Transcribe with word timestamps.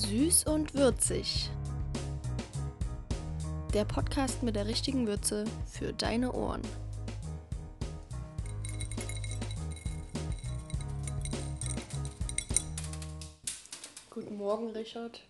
Süß 0.00 0.44
und 0.44 0.74
würzig. 0.74 1.50
Der 3.74 3.84
Podcast 3.84 4.42
mit 4.42 4.56
der 4.56 4.66
richtigen 4.66 5.06
Würze 5.06 5.44
für 5.66 5.92
deine 5.92 6.32
Ohren. 6.32 6.62
Guten 14.08 14.38
Morgen, 14.38 14.70
Richard. 14.70 15.20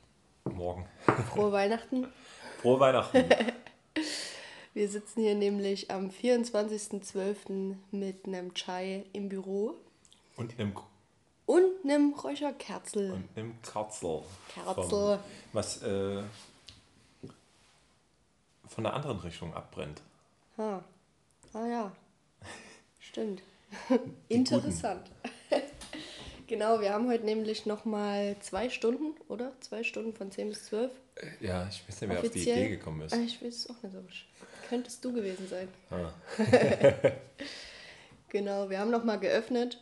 Morgen. 0.45 0.87
Frohe 1.32 1.50
Weihnachten. 1.50 2.06
Frohe 2.62 2.78
Weihnachten. 2.78 3.24
Wir 4.73 4.88
sitzen 4.88 5.23
hier 5.23 5.34
nämlich 5.34 5.91
am 5.91 6.10
24.12. 6.10 7.74
mit 7.91 8.24
einem 8.24 8.55
Chai 8.55 9.05
im 9.12 9.28
Büro 9.28 9.74
Und 10.37 10.56
einem, 10.60 10.87
und 11.50 11.84
einem 11.84 12.14
Räucherkerzel. 12.14 13.10
und 13.12 13.28
einem 13.36 13.54
Kerzel. 13.62 14.22
Kerzel. 14.54 14.84
Vom, 14.88 15.18
was 15.52 15.82
äh, 15.82 16.22
von 18.68 18.84
der 18.84 18.95
anderen 18.95 19.18
Richtung 19.20 19.52
abbrennt. 19.55 20.00
Ah, 20.56 20.80
ah 21.55 21.66
ja, 21.66 21.92
stimmt. 23.00 23.42
Interessant. 24.28 25.10
genau, 26.46 26.80
wir 26.80 26.92
haben 26.92 27.08
heute 27.08 27.24
nämlich 27.24 27.66
nochmal 27.66 28.36
zwei 28.41 28.69
Stunden, 28.70 29.14
oder? 29.28 29.52
Zwei 29.60 29.82
Stunden 29.82 30.14
von 30.14 30.30
10 30.30 30.50
bis 30.50 30.66
12. 30.66 30.91
Äh, 31.16 31.46
Ja, 31.46 31.66
ich 31.69 31.82
weiß 31.88 32.00
nicht, 32.00 32.10
wer 32.10 32.19
auf 32.19 32.22
die 32.22 32.28
Offiziell- 32.28 32.58
Idee 32.58 32.69
gekommen 32.77 33.02
ist. 33.02 33.12
Ah, 33.14 33.19
Ich 33.19 33.42
weiß 33.42 33.55
es 33.55 33.70
auch 33.70 33.82
nicht 33.82 33.92
so. 33.92 33.98
Könntest 34.69 35.05
du 35.05 35.12
gewesen 35.12 35.48
sein. 35.48 35.69
Ah. 35.91 36.12
Genau, 38.32 38.70
wir 38.70 38.78
haben 38.78 38.92
nochmal 38.92 39.19
geöffnet. 39.19 39.80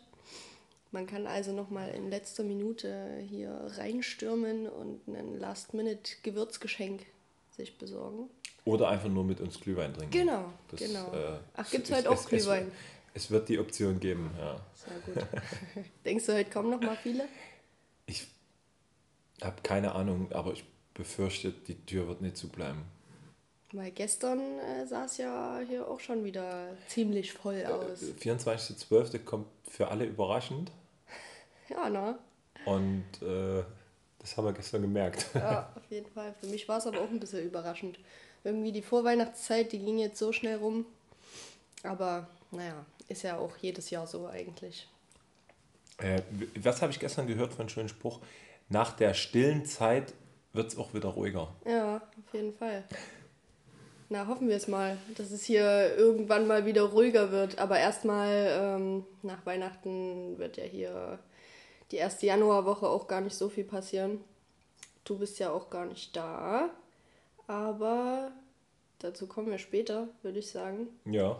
Man 0.90 1.06
kann 1.06 1.26
also 1.26 1.52
nochmal 1.52 1.90
in 1.90 2.08
letzter 2.10 2.42
Minute 2.44 3.18
hier 3.28 3.50
reinstürmen 3.76 4.66
und 4.66 5.06
ein 5.08 5.38
Last-Minute-Gewürzgeschenk 5.38 7.04
sich 7.56 7.76
besorgen. 7.76 8.30
Oder 8.64 8.88
einfach 8.88 9.08
nur 9.08 9.24
mit 9.24 9.40
uns 9.40 9.60
Glühwein 9.60 9.92
trinken. 9.92 10.10
Genau, 10.10 10.52
Das, 10.70 10.80
genau. 10.80 11.12
äh, 11.12 11.38
Ach, 11.54 11.70
gibt's 11.70 11.90
es- 11.90 11.96
heute 11.96 12.08
es- 12.08 12.12
auch 12.14 12.20
es- 12.22 12.26
Glühwein? 12.26 12.72
Es, 13.14 13.30
wird 13.30 13.48
die 13.48 13.58
Option 13.58 13.98
geben, 13.98 14.30
ja. 14.38 14.60
Sehr 14.74 14.98
gut. 15.14 15.26
Denkst 16.04 16.26
du, 16.26 16.34
heute 16.34 16.50
kommen 16.50 16.70
nochmal 16.70 16.96
viele? 17.02 17.26
Ich 18.06 18.26
habe 19.42 19.60
keine 19.62 19.94
Ahnung, 19.94 20.30
aber 20.32 20.52
ich 20.52 20.64
befürchte, 20.94 21.50
die 21.52 21.74
Tür 21.86 22.06
wird 22.08 22.20
nicht 22.22 22.36
zubleiben. 22.36 22.82
Weil 23.72 23.90
gestern 23.90 24.40
äh, 24.60 24.86
sah 24.86 25.04
es 25.04 25.18
ja 25.18 25.60
hier 25.66 25.86
auch 25.88 26.00
schon 26.00 26.24
wieder 26.24 26.68
ziemlich 26.86 27.32
voll 27.32 27.64
aus. 27.66 28.02
24.12. 28.20 29.18
kommt 29.24 29.46
für 29.68 29.88
alle 29.88 30.04
überraschend 30.06 30.70
Ja, 31.70 31.88
ne? 31.88 32.18
und 32.64 33.04
äh, 33.22 33.62
das 34.18 34.36
haben 34.36 34.44
wir 34.44 34.52
gestern 34.52 34.82
gemerkt. 34.82 35.26
Ja, 35.34 35.72
auf 35.74 35.90
jeden 35.90 36.10
Fall. 36.10 36.34
Für 36.40 36.46
mich 36.46 36.68
war 36.68 36.78
es 36.78 36.86
aber 36.86 37.00
auch 37.00 37.08
ein 37.08 37.20
bisschen 37.20 37.44
überraschend. 37.44 37.98
Irgendwie 38.44 38.72
die 38.72 38.82
Vorweihnachtszeit, 38.82 39.72
die 39.72 39.78
ging 39.78 39.98
jetzt 39.98 40.18
so 40.18 40.32
schnell 40.32 40.56
rum. 40.56 40.86
Aber 41.82 42.28
naja, 42.50 42.84
ist 43.08 43.22
ja 43.22 43.38
auch 43.38 43.56
jedes 43.58 43.90
Jahr 43.90 44.06
so 44.06 44.26
eigentlich. 44.26 44.88
Äh, 45.98 46.22
was 46.60 46.82
habe 46.82 46.92
ich 46.92 47.00
gestern 47.00 47.26
gehört 47.26 47.52
von 47.52 47.60
einem 47.60 47.68
schönen 47.68 47.88
Spruch? 47.88 48.20
Nach 48.68 48.92
der 48.92 49.14
stillen 49.14 49.64
Zeit 49.64 50.14
wird 50.52 50.68
es 50.72 50.78
auch 50.78 50.94
wieder 50.94 51.08
ruhiger. 51.08 51.54
Ja, 51.64 51.96
auf 51.96 52.34
jeden 52.34 52.52
Fall. 52.54 52.84
Na, 54.10 54.26
hoffen 54.26 54.48
wir 54.48 54.56
es 54.56 54.68
mal, 54.68 54.96
dass 55.16 55.30
es 55.30 55.44
hier 55.44 55.96
irgendwann 55.96 56.46
mal 56.46 56.64
wieder 56.64 56.82
ruhiger 56.82 57.30
wird. 57.30 57.58
Aber 57.58 57.78
erstmal 57.78 58.48
ähm, 58.50 59.04
nach 59.22 59.44
Weihnachten 59.44 60.38
wird 60.38 60.56
ja 60.56 60.64
hier 60.64 61.18
die 61.90 61.96
erste 61.96 62.26
Januarwoche 62.26 62.88
auch 62.88 63.06
gar 63.06 63.20
nicht 63.20 63.36
so 63.36 63.48
viel 63.48 63.64
passieren. 63.64 64.20
Du 65.04 65.18
bist 65.18 65.38
ja 65.38 65.50
auch 65.50 65.70
gar 65.70 65.86
nicht 65.86 66.14
da. 66.14 66.70
Aber 67.46 68.30
dazu 68.98 69.26
kommen 69.26 69.50
wir 69.50 69.58
später, 69.58 70.08
würde 70.22 70.38
ich 70.38 70.50
sagen. 70.50 70.88
Ja. 71.06 71.38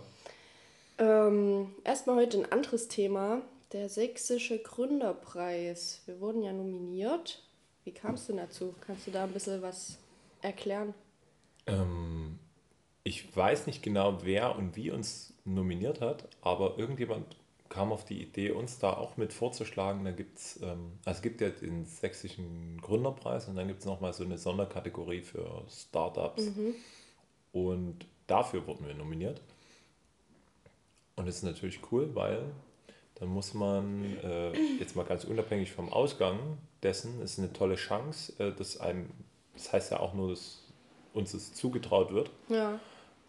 Ähm, 0.98 1.74
erstmal 1.84 2.16
heute 2.16 2.38
ein 2.38 2.52
anderes 2.52 2.88
Thema. 2.88 3.42
Der 3.72 3.88
Sächsische 3.88 4.58
Gründerpreis. 4.58 6.00
Wir 6.06 6.20
wurden 6.20 6.42
ja 6.42 6.52
nominiert. 6.52 7.42
Wie 7.84 7.92
kam 7.92 8.14
es 8.14 8.26
denn 8.26 8.38
dazu? 8.38 8.74
Kannst 8.80 9.06
du 9.06 9.10
da 9.10 9.24
ein 9.24 9.32
bisschen 9.32 9.60
was 9.60 9.98
erklären? 10.40 10.94
Ähm, 11.66 12.38
ich 13.04 13.36
weiß 13.36 13.66
nicht 13.66 13.82
genau, 13.82 14.18
wer 14.22 14.56
und 14.56 14.76
wie 14.76 14.90
uns 14.90 15.34
nominiert 15.44 16.00
hat, 16.00 16.28
aber 16.40 16.78
irgendjemand 16.78 17.36
kam 17.68 17.92
auf 17.92 18.04
die 18.04 18.22
Idee, 18.22 18.50
uns 18.50 18.78
da 18.78 18.94
auch 18.94 19.16
mit 19.16 19.32
vorzuschlagen. 19.32 20.04
Da 20.04 20.12
gibt's, 20.12 20.58
ähm, 20.62 20.92
also 21.04 21.18
es 21.18 21.22
gibt 21.22 21.40
ja 21.40 21.50
den 21.50 21.84
Sächsischen 21.84 22.80
Gründerpreis 22.80 23.48
und 23.48 23.56
dann 23.56 23.68
gibt 23.68 23.80
es 23.80 23.86
nochmal 23.86 24.12
so 24.12 24.24
eine 24.24 24.38
Sonderkategorie 24.38 25.20
für 25.22 25.64
Startups. 25.68 26.46
Und 27.52 28.06
dafür 28.26 28.66
wurden 28.66 28.86
wir 28.86 28.94
nominiert. 28.94 29.40
Und 31.16 31.26
das 31.26 31.36
ist 31.36 31.42
natürlich 31.42 31.80
cool, 31.90 32.14
weil 32.14 32.42
dann 33.16 33.28
muss 33.28 33.54
man, 33.54 34.04
äh, 34.22 34.52
jetzt 34.78 34.94
mal 34.94 35.04
ganz 35.04 35.24
unabhängig 35.24 35.72
vom 35.72 35.92
Ausgang 35.92 36.38
dessen, 36.82 37.20
ist 37.20 37.38
eine 37.38 37.52
tolle 37.52 37.74
Chance, 37.74 38.32
äh, 38.38 38.52
dass 38.52 38.78
einem, 38.78 39.10
das 39.54 39.72
heißt 39.72 39.90
ja 39.90 40.00
auch 40.00 40.14
nur, 40.14 40.30
dass 40.30 40.62
uns 41.14 41.34
es 41.34 41.52
zugetraut 41.52 42.12
wird. 42.12 42.30
Ja. 42.48 42.78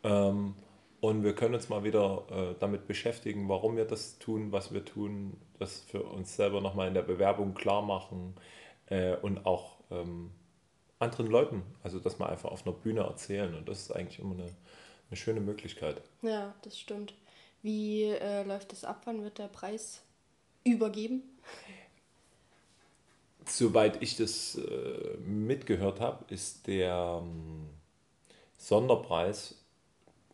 Ähm, 0.04 0.54
und 1.02 1.24
wir 1.24 1.34
können 1.34 1.56
uns 1.56 1.70
mal 1.70 1.84
wieder 1.84 2.26
äh, 2.30 2.56
damit 2.60 2.88
beschäftigen, 2.88 3.48
warum 3.48 3.78
wir 3.78 3.86
das 3.86 4.20
tun, 4.20 4.52
was 4.52 4.74
wir 4.74 4.84
tun, 4.84 5.38
das 5.58 5.82
für 5.82 6.04
uns 6.04 6.36
selber 6.36 6.62
nochmal 6.62 6.88
in 6.88 6.94
der 6.94 7.04
Bewerbung 7.04 7.54
klar 7.54 7.82
machen 7.82 8.36
äh, 8.88 9.16
und 9.16 9.46
auch 9.46 9.78
ähm, 9.92 10.32
anderen 11.00 11.28
Leuten, 11.28 11.64
also 11.84 12.00
das 12.00 12.20
mal 12.20 12.28
einfach 12.28 12.52
auf 12.52 12.66
einer 12.66 12.76
Bühne 12.76 13.02
erzählen. 13.02 13.56
Und 13.56 13.70
das 13.70 13.80
ist 13.80 13.92
eigentlich 13.92 14.20
immer 14.20 14.34
eine, 14.34 14.50
eine 15.10 15.18
schöne 15.18 15.40
Möglichkeit. 15.40 16.02
Ja, 16.22 16.54
das 16.64 16.78
stimmt. 16.78 17.14
Wie 17.62 18.04
äh, 18.04 18.44
läuft 18.44 18.72
das 18.72 18.84
ab? 18.84 19.02
Wann 19.06 19.24
wird 19.24 19.38
der 19.38 19.48
Preis 19.48 20.02
übergeben? 20.66 21.24
Soweit 23.46 24.02
ich 24.04 24.18
das 24.18 24.56
äh, 24.56 25.18
mitgehört 25.18 26.00
habe, 26.02 26.26
ist 26.34 26.68
der 26.68 27.22
ähm, 27.24 27.70
Sonderpreis, 28.58 29.56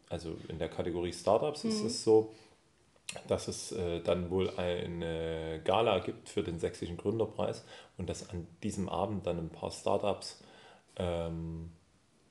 also 0.10 0.38
in 0.48 0.60
der 0.60 0.70
Kategorie 0.70 1.14
Startups 1.14 1.64
ist 1.64 1.84
es 1.84 2.04
so, 2.04 2.34
dass 3.28 3.48
es 3.48 3.72
äh, 3.72 4.02
dann 4.02 4.30
wohl 4.30 4.50
eine 4.58 5.62
Gala 5.64 6.00
gibt 6.00 6.30
für 6.30 6.44
den 6.44 6.60
Sächsischen 6.60 6.98
Gründerpreis 6.98 7.64
und 7.98 8.10
dass 8.10 8.30
an 8.30 8.48
diesem 8.64 8.90
Abend 8.90 9.26
dann 9.26 9.38
ein 9.38 9.50
paar 9.50 9.72
Startups 9.72 10.42
ähm, 10.98 11.72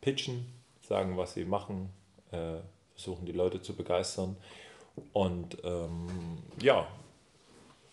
pitchen, 0.01 0.47
sagen, 0.83 1.17
was 1.17 1.35
sie 1.35 1.45
machen, 1.45 1.91
äh, 2.31 2.59
versuchen 2.95 3.27
die 3.27 3.33
Leute 3.33 3.63
zu 3.63 3.75
begeistern. 3.75 4.37
Und 5.13 5.57
ähm, 5.65 6.39
ja, 6.61 6.87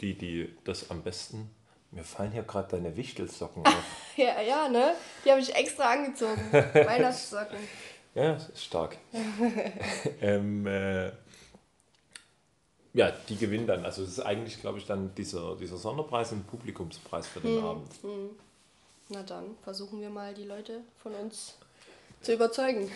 die, 0.02 0.16
die 0.18 0.56
das 0.64 0.92
am 0.92 1.02
besten. 1.04 1.50
Mir 1.92 2.04
fallen 2.04 2.32
hier 2.32 2.44
gerade 2.44 2.70
deine 2.70 2.96
Wichtelsocken 2.96 3.66
auf. 3.66 3.74
Ja, 4.18 4.42
ja, 4.42 4.68
ne? 4.68 4.94
Die 5.24 5.32
habe 5.32 5.40
ich 5.40 5.56
extra 5.56 5.94
angezogen. 5.94 6.42
Weihnachtssocken. 6.52 7.58
Ja, 8.14 8.34
das 8.34 8.50
ist 8.50 8.64
stark. 8.64 8.98
ähm, 10.22 10.68
äh, 10.68 11.12
ja, 12.94 13.12
die 13.30 13.38
gewinnen 13.38 13.68
dann. 13.68 13.86
Also 13.86 14.04
es 14.04 14.10
ist 14.10 14.20
eigentlich, 14.20 14.60
glaube 14.60 14.80
ich, 14.80 14.86
dann 14.86 15.16
dieser, 15.16 15.56
dieser 15.56 15.78
Sonderpreis 15.78 16.32
ein 16.34 16.44
Publikumspreis 16.44 17.28
für 17.28 17.40
den 17.40 17.64
Abend. 17.64 17.90
Na 19.10 19.24
dann, 19.24 19.56
versuchen 19.64 20.02
wir 20.02 20.10
mal 20.10 20.34
die 20.34 20.44
Leute 20.44 20.82
von 21.02 21.14
uns 21.16 21.56
zu 22.22 22.34
überzeugen. 22.34 22.92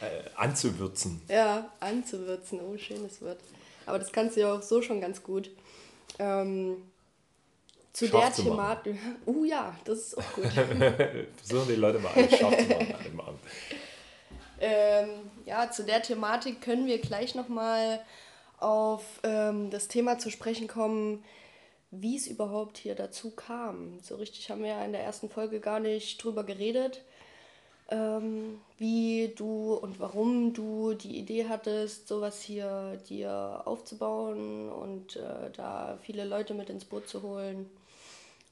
Äh, 0.00 0.24
anzuwürzen. 0.36 1.22
Ja, 1.28 1.70
anzuwürzen. 1.80 2.60
Oh, 2.60 2.76
schönes 2.76 3.20
Wort. 3.22 3.38
Aber 3.86 3.98
das 3.98 4.12
kannst 4.12 4.36
du 4.36 4.40
ja 4.40 4.52
auch 4.52 4.62
so 4.62 4.80
schon 4.82 5.00
ganz 5.00 5.22
gut. 5.22 5.50
Ähm, 6.18 6.82
zu 7.92 8.06
Scharf 8.08 8.24
der 8.24 8.32
zu. 8.32 8.42
Thematik. 8.42 8.96
Uh 9.26 9.44
ja, 9.48 9.76
das 9.84 9.98
ist 9.98 10.18
auch 10.18 10.32
gut. 10.34 10.46
Versuchen 11.36 11.68
die 11.68 11.74
Leute 11.74 11.98
mal 11.98 12.12
alles 12.14 12.38
scharf 12.38 12.56
zu 12.56 12.68
machen 12.68 12.94
an 12.94 13.04
dem 13.04 13.20
Abend. 13.20 13.40
Ähm, 14.64 15.28
ja, 15.44 15.72
zu 15.72 15.82
der 15.82 16.02
Thematik 16.02 16.60
können 16.60 16.86
wir 16.86 17.00
gleich 17.00 17.34
nochmal 17.34 18.00
auf 18.60 19.02
ähm, 19.24 19.70
das 19.70 19.88
Thema 19.88 20.20
zu 20.20 20.30
sprechen 20.30 20.68
kommen, 20.68 21.24
wie 21.90 22.16
es 22.16 22.28
überhaupt 22.28 22.78
hier 22.78 22.94
dazu 22.94 23.32
kam. 23.32 23.98
So 24.02 24.14
richtig 24.14 24.50
haben 24.50 24.62
wir 24.62 24.70
ja 24.70 24.84
in 24.84 24.92
der 24.92 25.02
ersten 25.02 25.28
Folge 25.28 25.58
gar 25.58 25.80
nicht 25.80 26.22
drüber 26.22 26.44
geredet, 26.44 27.02
ähm, 27.90 28.60
wie 28.78 29.32
du 29.36 29.74
und 29.74 29.98
warum 29.98 30.52
du 30.52 30.94
die 30.94 31.18
Idee 31.18 31.48
hattest, 31.48 32.06
sowas 32.06 32.40
hier 32.40 33.00
dir 33.08 33.62
aufzubauen 33.64 34.70
und 34.70 35.16
äh, 35.16 35.50
da 35.56 35.98
viele 36.02 36.24
Leute 36.24 36.54
mit 36.54 36.70
ins 36.70 36.84
Boot 36.84 37.08
zu 37.08 37.22
holen, 37.22 37.68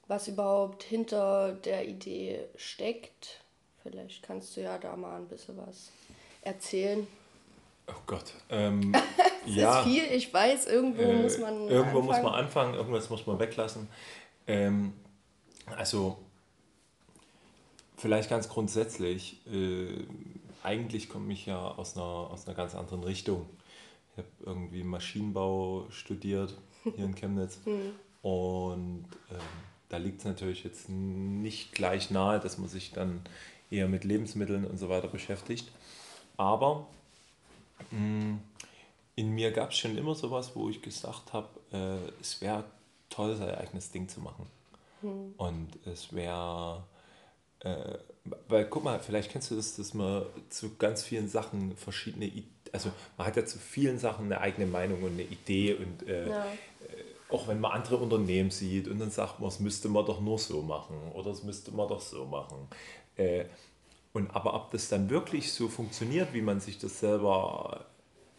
was 0.09 0.27
überhaupt 0.27 0.83
hinter 0.83 1.53
der 1.53 1.87
Idee 1.87 2.49
steckt. 2.57 3.39
Vielleicht 3.81 4.23
kannst 4.23 4.57
du 4.57 4.61
ja 4.61 4.77
da 4.77 4.97
mal 4.97 5.15
ein 5.15 5.29
bisschen 5.29 5.57
was 5.57 5.89
erzählen. 6.41 7.07
Oh 7.87 8.01
Gott. 8.05 8.33
Ähm, 8.49 8.93
Das 9.45 9.55
ja, 9.55 9.79
ist 9.79 9.87
viel, 9.87 10.03
ich 10.03 10.31
weiß, 10.31 10.67
irgendwo 10.67 11.01
äh, 11.01 11.15
muss 11.15 11.39
man. 11.39 11.67
irgendwo 11.67 12.01
muss 12.01 12.17
anfangen. 12.17 12.31
man 12.31 12.45
anfangen, 12.45 12.73
irgendwas 12.75 13.09
muss 13.09 13.25
man 13.25 13.39
weglassen. 13.39 13.87
Ähm, 14.45 14.93
also 15.75 16.19
vielleicht 17.97 18.29
ganz 18.29 18.49
grundsätzlich, 18.49 19.41
äh, 19.51 20.05
eigentlich 20.63 21.09
komme 21.09 21.33
ich 21.33 21.47
ja 21.47 21.59
aus 21.59 21.95
einer, 21.95 22.05
aus 22.05 22.45
einer 22.45 22.55
ganz 22.55 22.75
anderen 22.75 23.03
Richtung. 23.03 23.47
Ich 24.11 24.17
habe 24.19 24.27
irgendwie 24.45 24.83
Maschinenbau 24.83 25.87
studiert 25.89 26.55
hier 26.83 27.05
in 27.05 27.15
Chemnitz 27.15 27.59
mhm. 27.65 27.93
und 28.21 29.05
ähm, 29.31 29.37
da 29.89 29.97
liegt 29.97 30.19
es 30.19 30.25
natürlich 30.25 30.63
jetzt 30.63 30.87
nicht 30.87 31.71
gleich 31.71 32.11
nahe, 32.11 32.39
dass 32.39 32.57
man 32.57 32.69
sich 32.69 32.91
dann 32.91 33.21
eher 33.71 33.87
mit 33.87 34.03
Lebensmitteln 34.03 34.65
und 34.65 34.77
so 34.77 34.89
weiter 34.89 35.07
beschäftigt. 35.07 35.71
Aber 36.37 36.87
mh, 37.91 37.99
mm, 37.99 38.39
in 39.15 39.31
mir 39.31 39.51
gab 39.51 39.71
es 39.71 39.77
schon 39.77 39.97
immer 39.97 40.15
sowas, 40.15 40.51
wo 40.55 40.69
ich 40.69 40.81
gesagt 40.81 41.33
habe, 41.33 41.47
äh, 41.71 42.21
es 42.21 42.41
wäre 42.41 42.63
toll, 43.09 43.35
sein 43.35 43.55
eigenes 43.55 43.91
Ding 43.91 44.07
zu 44.07 44.19
machen. 44.21 44.47
Mhm. 45.01 45.33
Und 45.37 45.69
es 45.85 46.13
wäre, 46.13 46.83
äh, 47.59 47.97
weil 48.47 48.65
guck 48.65 48.83
mal, 48.83 48.99
vielleicht 48.99 49.31
kennst 49.31 49.51
du 49.51 49.55
das, 49.55 49.75
dass 49.75 49.93
man 49.93 50.25
zu 50.49 50.75
ganz 50.77 51.03
vielen 51.03 51.27
Sachen 51.27 51.75
verschiedene, 51.75 52.31
also 52.71 52.91
man 53.17 53.27
hat 53.27 53.35
ja 53.35 53.45
zu 53.45 53.59
vielen 53.59 53.99
Sachen 53.99 54.25
eine 54.25 54.41
eigene 54.41 54.67
Meinung 54.67 55.03
und 55.03 55.13
eine 55.13 55.23
Idee 55.23 55.75
und 55.75 56.07
äh, 56.07 56.29
ja. 56.29 56.45
Äh, 56.45 56.53
auch 57.33 57.47
wenn 57.47 57.59
man 57.59 57.71
andere 57.71 57.97
Unternehmen 57.97 58.51
sieht 58.51 58.87
und 58.87 58.99
dann 58.99 59.11
sagt 59.11 59.39
man, 59.39 59.49
es 59.49 59.59
müsste 59.59 59.87
man 59.87 60.05
doch 60.05 60.19
nur 60.19 60.37
so 60.37 60.61
machen 60.61 60.97
oder 61.13 61.31
es 61.31 61.43
müsste 61.43 61.71
man 61.71 61.87
doch 61.87 62.01
so 62.01 62.25
machen. 62.25 62.67
Und 64.13 64.35
aber 64.35 64.53
ob 64.53 64.71
das 64.71 64.89
dann 64.89 65.09
wirklich 65.09 65.53
so 65.53 65.69
funktioniert, 65.69 66.33
wie 66.33 66.41
man 66.41 66.59
sich 66.59 66.77
das 66.77 66.99
selber 66.99 67.85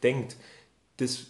denkt, 0.02 0.36
das 0.98 1.26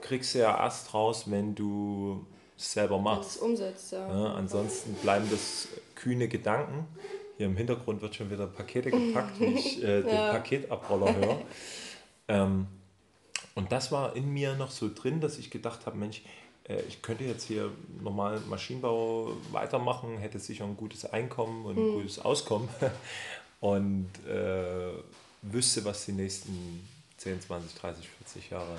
kriegst 0.00 0.34
du 0.34 0.40
ja 0.40 0.56
erst 0.58 0.92
raus, 0.92 1.30
wenn 1.30 1.54
du 1.54 2.26
es 2.56 2.72
selber 2.72 2.98
machst. 2.98 3.36
Das 3.36 3.42
umsetzt, 3.42 3.92
ja. 3.92 4.08
ja. 4.08 4.34
Ansonsten 4.34 4.94
bleiben 4.94 5.26
das 5.30 5.68
kühne 5.94 6.28
Gedanken. 6.28 6.86
Hier 7.36 7.46
im 7.46 7.56
Hintergrund 7.56 8.00
wird 8.00 8.14
schon 8.14 8.30
wieder 8.30 8.46
Pakete 8.46 8.90
gepackt, 8.90 9.38
wie 9.40 9.46
ich 9.46 9.82
äh, 9.82 10.02
den 10.02 10.14
ja. 10.14 10.32
Paketabroller 10.32 11.14
höre. 11.14 11.38
ähm, 12.28 12.66
und 13.54 13.72
das 13.72 13.92
war 13.92 14.16
in 14.16 14.32
mir 14.32 14.54
noch 14.54 14.70
so 14.70 14.90
drin, 14.92 15.20
dass 15.20 15.38
ich 15.38 15.50
gedacht 15.50 15.86
habe, 15.86 15.96
Mensch, 15.96 16.22
äh, 16.68 16.80
ich 16.88 17.02
könnte 17.02 17.24
jetzt 17.24 17.44
hier 17.44 17.70
normal 18.02 18.40
Maschinenbau 18.48 19.32
weitermachen, 19.52 20.18
hätte 20.18 20.38
sicher 20.38 20.64
ein 20.64 20.76
gutes 20.76 21.04
Einkommen 21.04 21.66
und 21.66 21.76
ein 21.76 21.88
mhm. 21.88 21.92
gutes 21.94 22.18
Auskommen 22.18 22.68
und 23.60 24.10
äh, 24.26 24.92
wüsste, 25.42 25.84
was 25.84 26.04
die 26.06 26.12
nächsten 26.12 26.86
10, 27.18 27.40
20, 27.40 27.74
30, 27.78 28.08
40 28.08 28.50
Jahre 28.50 28.76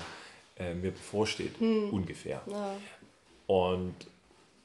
äh, 0.58 0.74
mir 0.74 0.92
bevorsteht, 0.92 1.60
mhm. 1.60 1.90
ungefähr. 1.90 2.42
Ja. 2.46 2.76
Und 3.46 3.94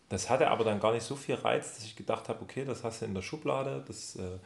das 0.09 0.29
hatte 0.29 0.49
aber 0.49 0.63
dann 0.63 0.79
gar 0.79 0.93
nicht 0.93 1.03
so 1.03 1.15
viel 1.15 1.35
Reiz, 1.35 1.75
dass 1.75 1.85
ich 1.85 1.95
gedacht 1.95 2.29
habe, 2.29 2.41
okay, 2.41 2.65
das 2.65 2.83
hast 2.83 3.01
du 3.01 3.05
in 3.05 3.13
der 3.13 3.21
Schublade, 3.21 3.83
das, 3.87 4.15
äh, 4.15 4.37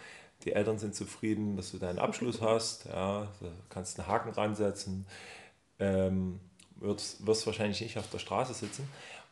die 0.46 0.54
Eltern 0.54 0.78
sind 0.80 0.96
zufrieden, 0.96 1.58
dass 1.58 1.72
du 1.72 1.78
deinen 1.78 2.00
Abschluss 2.00 2.42
hast, 2.42 2.86
ja, 2.86 3.28
da 3.42 3.48
kannst 3.69 4.00
einen 4.00 4.08
Haken 4.08 4.30
ransetzen, 4.30 5.06
ähm, 5.80 6.40
wirst, 6.78 7.25
wirst 7.25 7.46
wahrscheinlich 7.46 7.81
nicht 7.81 7.98
auf 7.98 8.10
der 8.10 8.19
Straße 8.19 8.54
sitzen. 8.54 8.88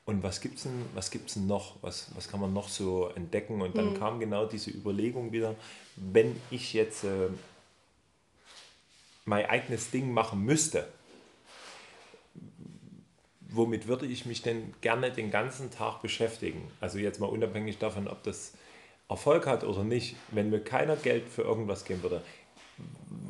Und 0.06 0.22
was 0.22 0.40
gibt 0.40 0.57
es 0.57 0.63
denn, 0.63 0.86
was 0.94 1.10
gibt's 1.10 1.34
denn 1.34 1.48
noch? 1.48 1.78
Was, 1.81 2.07
was 2.16 2.30
kann 2.30 2.40
man 2.40 2.54
noch 2.54 2.69
so 2.69 3.10
entdecken? 3.16 3.62
Und 3.62 3.75
dann 3.75 3.94
mhm. 3.94 3.98
kam 3.98 4.19
genau 4.19 4.46
diese 4.46 4.69
Überlegung 4.69 5.31
wieder, 5.31 5.56
wenn 5.96 6.40
ich 6.52 6.74
jetzt 6.74 7.04
äh, 7.04 7.30
mein 9.25 9.48
eigenes 9.48 9.90
Ding 9.90 10.12
machen 10.12 10.44
müsste, 10.44 10.88
womit 13.50 13.88
würde 13.88 14.06
ich 14.06 14.28
mich 14.28 14.44
denn 14.44 14.74
gerne 14.81 15.12
den 15.12 15.31
ganzen 15.31 15.72
Tag 15.72 16.02
beschäftigen? 16.02 16.69
Also 16.80 17.00
jetzt 17.00 17.19
mal 17.19 17.28
unabhängig 17.28 17.80
davon, 17.80 18.08
ob 18.08 18.22
das 18.24 18.54
Erfolg 19.10 19.48
hat 19.48 19.63
oder 19.63 19.84
nicht, 19.84 20.16
wenn 20.31 20.51
mir 20.51 20.60
keiner 20.60 20.96
Geld 20.96 21.30
für 21.30 21.42
irgendwas 21.42 21.86
geben 21.86 22.04
würde, 22.04 22.22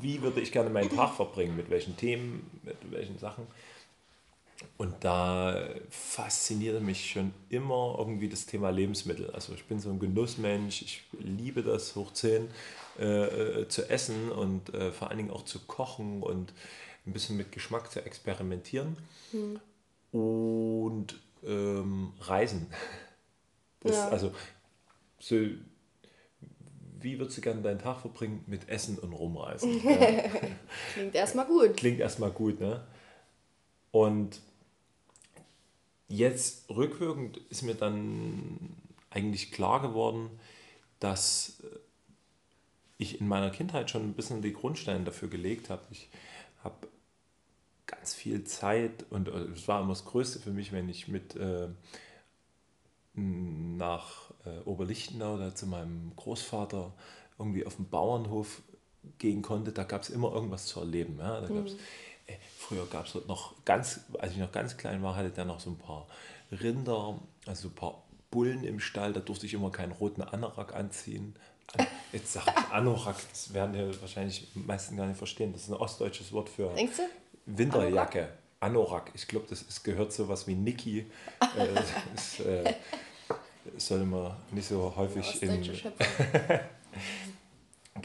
wie 0.02 0.22
würde 0.22 0.42
ich 0.42 0.52
gerne 0.52 0.70
meinen 0.70 0.90
Tag 0.90 1.14
verbringen? 1.16 1.56
Mit 1.56 1.70
welchen 1.70 1.96
Themen, 1.96 2.50
mit 2.64 2.78
welchen 2.92 3.18
Sachen? 3.18 3.48
Und 4.78 4.96
da 5.04 5.68
faszinierte 5.90 6.80
mich 6.80 7.12
schon 7.12 7.34
immer 7.50 7.96
irgendwie 7.98 8.30
das 8.30 8.46
Thema 8.46 8.70
Lebensmittel. 8.70 9.32
Also 9.32 9.54
ich 9.54 9.66
bin 9.66 9.80
so 9.80 9.90
ein 9.90 10.00
Genussmensch, 10.00 10.82
ich 10.82 11.04
liebe 11.20 11.64
das 11.64 11.96
hoch 11.96 12.12
10 12.14 12.48
äh, 13.00 13.06
äh, 13.06 13.68
zu 13.68 13.90
essen 13.90 14.32
und 14.32 14.74
äh, 14.74 14.92
vor 14.92 15.10
allen 15.10 15.18
Dingen 15.18 15.32
auch 15.32 15.46
zu 15.46 15.60
kochen 15.60 16.24
und 16.24 16.54
ein 17.06 17.14
bisschen 17.14 17.38
mit 17.38 17.52
Geschmack 17.52 17.92
zu 17.92 18.04
experimentieren. 18.06 18.98
Hm 19.32 19.60
und 20.16 21.20
ähm, 21.46 22.14
Reisen. 22.20 22.68
Das, 23.82 23.98
ja. 23.98 24.10
Also, 24.10 24.32
so, 25.20 25.36
wie 27.00 27.20
würdest 27.20 27.38
du 27.38 27.42
gerne 27.42 27.62
deinen 27.62 27.78
Tag 27.78 28.00
verbringen 28.02 28.44
mit 28.48 28.68
Essen 28.68 28.98
und 28.98 29.14
Rumreisen? 29.14 29.80
ja. 29.84 30.24
Klingt 30.94 31.14
erstmal 31.14 31.46
gut. 31.46 31.78
Klingt 31.78 32.00
erstmal 32.00 32.32
gut, 32.32 32.60
ne? 32.60 32.84
Und 33.92 34.42
jetzt 36.08 36.70
rückwirkend 36.70 37.38
ist 37.50 37.64
mir 37.64 37.76
dann 37.76 38.76
eigentlich 39.10 39.52
klar 39.52 39.82
geworden, 39.82 40.30
dass 41.00 41.62
ich 42.98 43.20
in 43.20 43.28
meiner 43.28 43.50
Kindheit 43.50 43.90
schon 43.90 44.04
ein 44.04 44.14
bisschen 44.14 44.42
die 44.42 44.54
Grundsteine 44.54 45.04
dafür 45.04 45.30
gelegt 45.30 45.70
habe. 45.70 45.82
Ich 45.92 46.10
habe 46.64 46.88
ganz 47.86 48.14
viel 48.14 48.44
Zeit 48.44 49.06
und 49.10 49.28
äh, 49.28 49.32
es 49.54 49.68
war 49.68 49.82
immer 49.82 49.90
das 49.90 50.06
Größte 50.06 50.40
für 50.40 50.52
mich, 50.52 50.72
wenn 50.72 50.90
ich 50.90 51.08
mit 51.08 51.36
äh, 51.36 51.68
nach 53.14 54.32
äh, 54.46 54.60
Oberlichtenau 54.66 55.38
da 55.38 55.56
zu 55.56 55.68
meinem 55.68 56.12
Großvater 56.16 56.94
irgendwie 57.38 57.66
auf 57.66 57.76
dem 57.76 57.90
Bauernhof 57.90 58.62
gehen 59.18 59.42
konnte. 59.42 59.72
Da 59.72 59.84
gab 59.84 60.02
es 60.02 60.10
immer 60.10 60.34
irgendwas 60.34 60.66
zu 60.66 60.80
erleben. 60.80 61.18
Ja? 61.20 61.42
Da 61.42 61.50
mhm. 61.50 61.68
äh, 61.68 61.76
früher 62.58 62.86
gab 62.88 63.06
es 63.06 63.16
noch 63.28 63.54
ganz, 63.66 64.02
als 64.20 64.34
ich 64.34 64.38
noch 64.38 64.52
ganz 64.52 64.78
klein 64.78 65.02
war, 65.04 65.16
hatte 65.16 65.30
der 65.30 65.46
noch 65.46 65.60
so 65.60 65.72
ein 65.72 65.78
paar 65.78 66.08
Rinder, 66.52 67.20
also 67.46 67.68
ein 67.70 67.76
paar 67.76 68.04
Bullen 68.32 68.64
im 68.64 68.80
Stall. 68.80 69.14
Da 69.14 69.20
durfte 69.20 69.46
ich 69.46 69.54
immer 69.54 69.72
keinen 69.72 69.92
roten 69.92 70.22
Anorak 70.22 70.76
anziehen. 70.76 71.36
Jetzt 72.12 72.34
sage 72.34 72.52
ich 72.56 72.74
Anorak, 72.74 73.18
das 73.32 73.54
werden 73.54 73.74
wir 73.74 74.02
wahrscheinlich 74.02 74.48
die 74.54 74.60
meisten 74.60 74.98
gar 74.98 75.08
nicht 75.08 75.18
verstehen. 75.18 75.54
Das 75.54 75.64
ist 75.64 75.70
ein 75.70 75.76
ostdeutsches 75.76 76.32
Wort 76.32 76.50
für. 76.50 76.76
Winterjacke. 77.46 78.30
Anorak. 78.60 79.12
Ich 79.14 79.28
glaube, 79.28 79.46
das 79.50 79.62
ist, 79.62 79.84
gehört 79.84 80.14
so 80.14 80.28
was 80.28 80.48
wie 80.48 80.56
Niki. 80.56 81.00
äh, 81.00 81.06
das 82.16 82.40
äh, 82.40 82.74
sollte 83.78 84.06
man 84.06 84.36
nicht 84.52 84.68
so 84.68 84.94
häufig 84.96 85.42
in. 85.42 85.64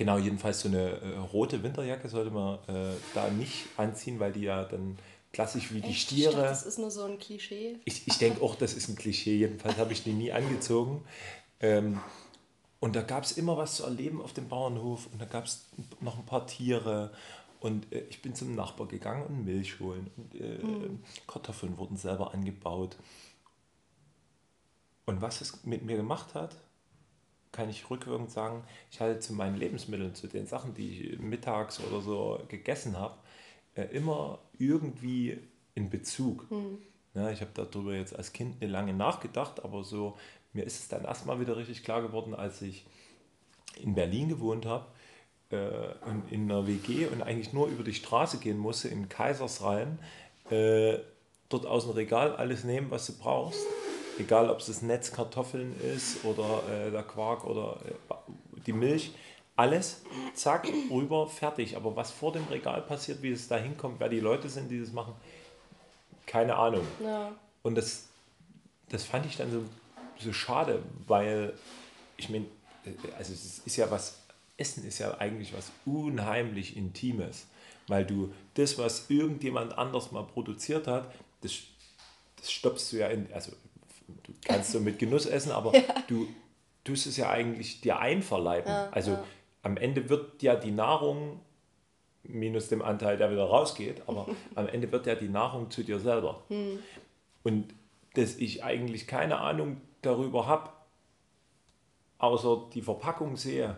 genau, 0.00 0.16
jedenfalls 0.16 0.60
so 0.60 0.68
eine 0.68 0.92
äh, 0.92 1.18
rote 1.18 1.62
Winterjacke 1.62 2.08
sollte 2.08 2.30
man 2.30 2.54
äh, 2.68 2.94
da 3.12 3.28
nicht 3.28 3.66
anziehen, 3.76 4.18
weil 4.18 4.32
die 4.32 4.40
ja 4.40 4.64
dann 4.64 4.98
klassisch 5.30 5.74
wie 5.74 5.80
Echt? 5.80 5.88
die 5.88 5.94
Stiere. 5.94 6.32
Dachte, 6.32 6.48
das 6.48 6.64
ist 6.64 6.78
nur 6.78 6.90
so 6.90 7.04
ein 7.04 7.18
Klischee. 7.18 7.76
Ich, 7.84 8.08
ich 8.08 8.16
denke 8.16 8.42
auch, 8.42 8.54
das 8.54 8.72
ist 8.72 8.88
ein 8.88 8.96
Klischee. 8.96 9.36
Jedenfalls 9.36 9.76
habe 9.76 9.92
ich 9.92 10.02
die 10.02 10.14
nie 10.14 10.32
angezogen. 10.32 11.04
Ähm, 11.60 12.00
und 12.80 12.96
da 12.96 13.02
gab 13.02 13.24
es 13.24 13.32
immer 13.32 13.58
was 13.58 13.76
zu 13.76 13.84
erleben 13.84 14.22
auf 14.22 14.32
dem 14.32 14.48
Bauernhof 14.48 15.06
und 15.12 15.20
da 15.20 15.26
gab 15.26 15.44
es 15.44 15.66
noch 16.00 16.18
ein 16.18 16.24
paar 16.24 16.46
Tiere 16.46 17.12
und 17.60 17.92
äh, 17.92 18.00
ich 18.08 18.22
bin 18.22 18.34
zum 18.34 18.54
Nachbar 18.54 18.88
gegangen 18.88 19.26
und 19.26 19.44
Milch 19.44 19.80
holen. 19.80 20.10
Und, 20.16 20.34
äh, 20.40 20.64
mhm. 20.64 21.04
Kartoffeln 21.26 21.76
wurden 21.76 21.98
selber 21.98 22.32
angebaut. 22.32 22.96
Und 25.04 25.20
was 25.20 25.42
es 25.42 25.62
mit 25.66 25.84
mir 25.84 25.98
gemacht 25.98 26.32
hat, 26.32 26.56
kann 27.52 27.68
ich 27.68 27.90
rückwirkend 27.90 28.30
sagen, 28.30 28.64
ich 28.90 29.00
hatte 29.00 29.18
zu 29.18 29.32
meinen 29.32 29.56
Lebensmitteln, 29.56 30.14
zu 30.14 30.28
den 30.28 30.46
Sachen, 30.46 30.74
die 30.74 31.12
ich 31.12 31.18
mittags 31.18 31.80
oder 31.80 32.00
so 32.00 32.40
gegessen 32.48 32.98
habe, 32.98 33.16
äh, 33.74 33.84
immer 33.84 34.38
irgendwie 34.58 35.38
in 35.74 35.90
Bezug. 35.90 36.50
Mhm. 36.50 36.78
Ja, 37.14 37.30
ich 37.30 37.40
habe 37.40 37.50
darüber 37.54 37.94
jetzt 37.94 38.14
als 38.14 38.32
Kind 38.32 38.62
eine 38.62 38.70
lange 38.70 38.94
nachgedacht, 38.94 39.64
aber 39.64 39.82
so 39.82 40.16
mir 40.52 40.64
ist 40.64 40.80
es 40.80 40.88
dann 40.88 41.04
erstmal 41.04 41.40
wieder 41.40 41.56
richtig 41.56 41.84
klar 41.84 42.02
geworden, 42.02 42.34
als 42.34 42.62
ich 42.62 42.84
in 43.76 43.94
Berlin 43.94 44.28
gewohnt 44.28 44.66
habe 44.66 44.86
äh, 45.50 45.92
in 46.30 46.50
einer 46.50 46.66
WG 46.66 47.06
und 47.06 47.22
eigentlich 47.22 47.52
nur 47.52 47.68
über 47.68 47.84
die 47.84 47.94
Straße 47.94 48.38
gehen 48.38 48.58
musste, 48.58 48.88
in 48.88 49.08
Kaisersrhein, 49.08 49.98
äh, 50.50 50.98
dort 51.48 51.66
aus 51.66 51.84
dem 51.84 51.92
Regal 51.92 52.34
alles 52.36 52.64
nehmen, 52.64 52.90
was 52.90 53.06
du 53.06 53.18
brauchst. 53.18 53.64
Egal, 54.20 54.50
ob 54.50 54.60
es 54.60 54.66
das 54.66 54.82
Netz 54.82 55.12
Kartoffeln 55.12 55.74
ist 55.80 56.24
oder 56.24 56.62
äh, 56.68 56.90
der 56.90 57.02
Quark 57.02 57.44
oder 57.44 57.78
äh, 57.86 58.14
die 58.66 58.72
Milch. 58.72 59.12
Alles, 59.56 60.02
zack, 60.34 60.68
rüber, 60.90 61.26
fertig. 61.26 61.76
Aber 61.76 61.96
was 61.96 62.10
vor 62.10 62.32
dem 62.32 62.44
Regal 62.48 62.82
passiert, 62.82 63.22
wie 63.22 63.32
es 63.32 63.48
da 63.48 63.56
hinkommt, 63.56 63.98
wer 63.98 64.08
die 64.08 64.20
Leute 64.20 64.48
sind, 64.48 64.70
die 64.70 64.80
das 64.80 64.92
machen, 64.92 65.14
keine 66.26 66.56
Ahnung. 66.56 66.86
Ja. 67.02 67.32
Und 67.62 67.74
das, 67.76 68.08
das 68.90 69.04
fand 69.04 69.26
ich 69.26 69.36
dann 69.36 69.50
so, 69.50 69.62
so 70.18 70.32
schade, 70.32 70.82
weil 71.06 71.54
ich 72.16 72.28
meine, 72.28 72.44
äh, 72.84 72.90
also 73.16 73.32
es 73.32 73.60
ist 73.64 73.76
ja 73.76 73.90
was 73.90 74.20
Essen 74.60 74.86
ist 74.86 74.98
ja 74.98 75.16
eigentlich 75.18 75.54
was 75.54 75.72
unheimlich 75.86 76.76
Intimes, 76.76 77.46
weil 77.88 78.04
du 78.04 78.32
das, 78.54 78.76
was 78.76 79.08
irgendjemand 79.08 79.76
anders 79.78 80.12
mal 80.12 80.22
produziert 80.22 80.86
hat, 80.86 81.10
das, 81.40 81.54
das 82.36 82.52
stoppst 82.52 82.92
du 82.92 82.98
ja 82.98 83.08
in, 83.08 83.32
also 83.32 83.52
du 84.22 84.32
kannst 84.44 84.72
so 84.72 84.80
mit 84.80 84.98
Genuss 84.98 85.26
essen, 85.26 85.52
aber 85.52 85.74
ja. 85.74 85.82
du 86.08 86.26
tust 86.84 87.06
es 87.06 87.16
ja 87.16 87.30
eigentlich 87.30 87.80
dir 87.80 87.98
einverleiben. 87.98 88.70
Ja, 88.70 88.88
also 88.90 89.12
ja. 89.12 89.24
am 89.62 89.76
Ende 89.76 90.08
wird 90.08 90.42
ja 90.42 90.56
die 90.56 90.70
Nahrung, 90.70 91.40
minus 92.22 92.68
dem 92.68 92.82
Anteil, 92.82 93.16
der 93.16 93.30
wieder 93.30 93.44
rausgeht, 93.44 94.02
aber 94.06 94.28
am 94.54 94.68
Ende 94.68 94.90
wird 94.92 95.06
ja 95.06 95.14
die 95.14 95.28
Nahrung 95.28 95.70
zu 95.70 95.82
dir 95.82 95.98
selber. 95.98 96.42
Und 97.42 97.74
dass 98.14 98.36
ich 98.36 98.64
eigentlich 98.64 99.06
keine 99.06 99.38
Ahnung 99.38 99.80
darüber 100.02 100.46
habe, 100.46 100.70
außer 102.18 102.68
die 102.74 102.82
Verpackung 102.82 103.36
sehe, 103.36 103.76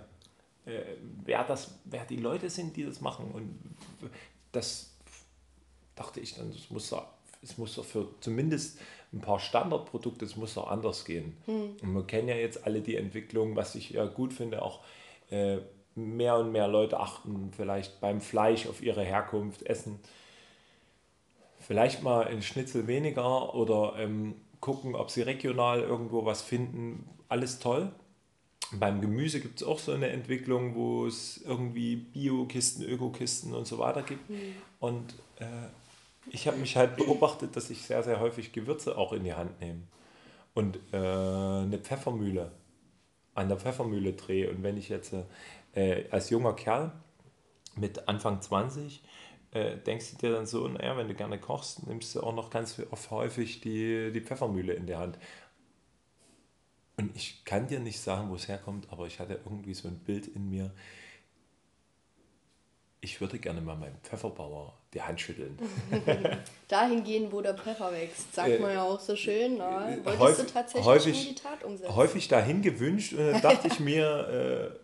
äh, 0.64 0.80
wer, 1.24 1.44
das, 1.44 1.78
wer 1.84 2.04
die 2.04 2.16
Leute 2.16 2.50
sind, 2.50 2.76
die 2.76 2.84
das 2.84 3.00
machen. 3.00 3.30
Und 3.32 3.58
das 4.52 4.92
dachte 5.94 6.20
ich 6.20 6.34
dann, 6.34 6.50
es 6.50 6.70
muss, 6.70 6.94
es 7.42 7.58
muss 7.58 7.74
doch 7.74 7.84
für 7.84 8.08
zumindest 8.20 8.78
ein 9.12 9.20
paar 9.20 9.38
Standardprodukte, 9.38 10.24
es 10.24 10.36
muss 10.36 10.54
doch 10.54 10.70
anders 10.70 11.04
gehen. 11.04 11.36
Und 11.82 11.94
wir 11.94 12.04
kennen 12.04 12.28
ja 12.28 12.36
jetzt 12.36 12.66
alle 12.66 12.80
die 12.80 12.96
Entwicklung, 12.96 13.56
was 13.56 13.74
ich 13.74 13.90
ja 13.90 14.06
gut 14.06 14.32
finde, 14.32 14.62
auch 14.62 14.80
äh, 15.30 15.58
mehr 15.94 16.36
und 16.38 16.52
mehr 16.52 16.68
Leute 16.68 16.98
achten 16.98 17.50
vielleicht 17.54 18.00
beim 18.00 18.20
Fleisch 18.20 18.66
auf 18.66 18.82
ihre 18.82 19.04
Herkunft, 19.04 19.62
essen 19.62 20.00
vielleicht 21.60 22.02
mal 22.02 22.26
ein 22.26 22.42
Schnitzel 22.42 22.86
weniger 22.86 23.54
oder 23.54 23.94
ähm, 23.98 24.34
gucken, 24.60 24.94
ob 24.94 25.10
sie 25.10 25.22
regional 25.22 25.80
irgendwo 25.80 26.24
was 26.24 26.42
finden. 26.42 27.08
Alles 27.28 27.58
toll. 27.58 27.92
Beim 28.72 29.00
Gemüse 29.00 29.40
gibt 29.40 29.60
es 29.60 29.66
auch 29.66 29.78
so 29.78 29.92
eine 29.92 30.08
Entwicklung, 30.08 30.74
wo 30.74 31.06
es 31.06 31.42
irgendwie 31.44 31.96
Bio-Kisten, 31.96 32.84
Öko-Kisten 32.84 33.54
und 33.54 33.66
so 33.66 33.78
weiter 33.78 34.02
gibt. 34.02 34.22
Und 34.80 35.14
äh, 35.38 35.44
ich 36.30 36.46
habe 36.46 36.56
mich 36.56 36.76
halt 36.76 36.96
beobachtet, 36.96 37.56
dass 37.56 37.70
ich 37.70 37.82
sehr, 37.82 38.02
sehr 38.02 38.20
häufig 38.20 38.52
Gewürze 38.52 38.96
auch 38.96 39.12
in 39.12 39.24
die 39.24 39.34
Hand 39.34 39.60
nehme. 39.60 39.82
Und 40.54 40.78
äh, 40.92 40.96
eine 40.96 41.78
Pfeffermühle 41.78 42.52
an 43.34 43.48
der 43.48 43.58
Pfeffermühle 43.58 44.12
drehe. 44.12 44.50
Und 44.50 44.62
wenn 44.62 44.76
ich 44.76 44.88
jetzt 44.88 45.14
äh, 45.74 46.04
als 46.10 46.30
junger 46.30 46.54
Kerl 46.54 46.92
mit 47.76 48.08
Anfang 48.08 48.40
20 48.40 49.02
äh, 49.52 49.76
denkst 49.76 50.12
du 50.12 50.16
dir 50.18 50.32
dann 50.32 50.46
so, 50.46 50.66
naja, 50.66 50.96
wenn 50.96 51.08
du 51.08 51.14
gerne 51.14 51.38
kochst, 51.38 51.86
nimmst 51.86 52.14
du 52.14 52.22
auch 52.22 52.34
noch 52.34 52.50
ganz 52.50 52.80
oft 52.90 53.10
häufig 53.10 53.60
die, 53.60 54.10
die 54.12 54.20
Pfeffermühle 54.20 54.72
in 54.72 54.86
die 54.86 54.96
Hand. 54.96 55.18
Und 56.96 57.14
ich 57.16 57.44
kann 57.44 57.66
dir 57.66 57.80
nicht 57.80 58.00
sagen, 58.00 58.30
wo 58.30 58.34
es 58.34 58.48
herkommt, 58.48 58.88
aber 58.90 59.06
ich 59.06 59.20
hatte 59.20 59.40
irgendwie 59.44 59.74
so 59.74 59.88
ein 59.88 59.98
Bild 59.98 60.26
in 60.26 60.50
mir. 60.50 60.70
Ich 63.04 63.20
würde 63.20 63.38
gerne 63.40 63.60
mal 63.60 63.74
meinem 63.74 63.96
Pfefferbauer 64.04 64.72
die 64.94 65.02
Hand 65.02 65.20
schütteln. 65.20 65.58
Dahin 66.68 67.02
gehen, 67.02 67.32
wo 67.32 67.40
der 67.40 67.54
Pfeffer 67.54 67.90
wächst, 67.92 68.32
sagt 68.32 68.48
Äh, 68.48 68.58
man 68.60 68.72
ja 68.72 68.84
auch 68.84 69.00
so 69.00 69.16
schön. 69.16 69.56
Na, 69.58 69.90
äh, 69.90 69.96
wolltest 70.04 70.20
häufig- 70.20 70.46
du 70.46 70.52
tatsächlich 70.52 70.86
häufig- 70.86 71.28
in 71.28 71.34
die 71.34 71.40
Tat 71.42 71.64
umsetzen? 71.64 71.96
häufig 71.96 72.28
dahin 72.28 72.62
gewünscht 72.62 73.12
und 73.14 73.18
dann 73.32 73.42
dachte 73.42 73.66
ich 73.66 73.80
mir, 73.80 74.72
äh, 74.72 74.78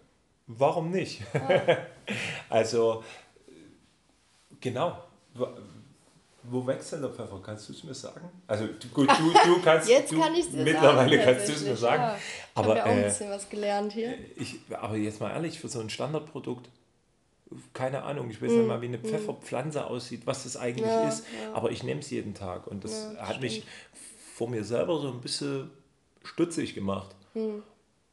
warum 0.48 0.90
nicht? 0.90 1.22
also, 2.50 3.04
äh, 3.46 3.52
genau. 4.60 4.98
Wo- 5.34 6.66
wächst 6.66 6.92
denn 6.92 7.02
der 7.02 7.10
Pfeffer? 7.10 7.38
Kannst 7.44 7.68
du 7.68 7.72
es 7.74 7.84
mir 7.84 7.94
sagen? 7.94 8.28
Also, 8.48 8.66
gut, 8.94 9.08
du, 9.10 9.32
du 9.32 9.62
kannst 9.62 9.88
Jetzt 9.88 10.10
du, 10.12 10.18
kann 10.20 10.32
ich 10.34 10.40
es 10.40 10.50
dir 10.50 10.62
Mittlerweile 10.64 11.16
sagen, 11.18 11.24
kannst 11.36 11.48
du 11.48 11.52
es 11.52 11.62
mir 11.62 11.76
sagen. 11.76 12.02
Ja. 12.02 12.16
Ich 12.16 12.22
Aber, 12.56 12.68
habe 12.70 12.78
ja 12.78 12.84
auch 12.84 12.88
ein 12.88 12.98
äh, 13.00 13.04
bisschen 13.04 13.30
was 13.30 13.48
gelernt 13.50 13.92
hier. 13.92 14.14
Ich, 14.34 14.56
aber 14.72 14.96
jetzt 14.96 15.20
mal 15.20 15.30
ehrlich, 15.30 15.60
für 15.60 15.68
so 15.68 15.78
ein 15.80 15.90
Standardprodukt, 15.90 16.68
keine 17.72 18.02
Ahnung, 18.02 18.30
ich 18.30 18.42
weiß 18.42 18.52
nicht 18.52 18.66
mal, 18.66 18.80
wie 18.82 18.86
eine 18.86 18.98
Pfefferpflanze 18.98 19.86
aussieht, 19.86 20.26
was 20.26 20.44
das 20.44 20.56
eigentlich 20.56 20.94
Ja, 20.94 21.08
ist, 21.08 21.24
ja. 21.26 21.52
aber 21.54 21.70
ich 21.70 21.82
nehme 21.82 22.00
es 22.00 22.10
jeden 22.10 22.34
Tag 22.34 22.66
und 22.66 22.84
das 22.84 23.08
Ja, 23.14 23.28
hat 23.28 23.40
mich 23.40 23.64
vor 24.34 24.48
mir 24.48 24.64
selber 24.64 25.00
so 25.00 25.08
ein 25.08 25.20
bisschen 25.20 25.70
stutzig 26.24 26.74
gemacht. 26.74 27.14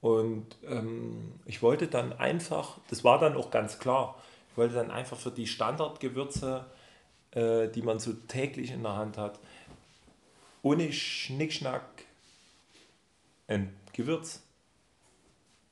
Und 0.01 0.46
ähm, 0.68 1.34
ich 1.46 1.62
wollte 1.62 1.88
dann 1.88 2.13
einfach, 2.13 2.77
das 2.89 3.04
war 3.04 3.20
dann 3.20 3.36
auch 3.36 3.50
ganz 3.51 3.80
klar, 3.80 4.22
ich 4.51 4.58
wollte 4.58 4.75
dann 4.75 4.92
einfach 4.92 5.18
für 5.18 5.32
die 5.32 5.48
Standardgewürze, 5.48 6.65
äh, 7.32 7.68
die 7.70 7.82
man 7.82 8.00
so 8.00 8.13
täglich 8.13 8.72
in 8.72 8.84
der 8.84 8.96
Hand 8.96 9.18
hat, 9.18 9.39
ohne 10.62 10.92
Schnickschnack 10.94 11.84
ein 13.48 13.75
Gewürz, 13.94 14.42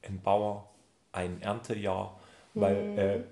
ein 0.01 0.21
Bauer, 0.21 0.69
ein 1.11 1.41
Erntejahr, 1.41 2.19
weil 2.53 2.75
äh, 2.97 3.23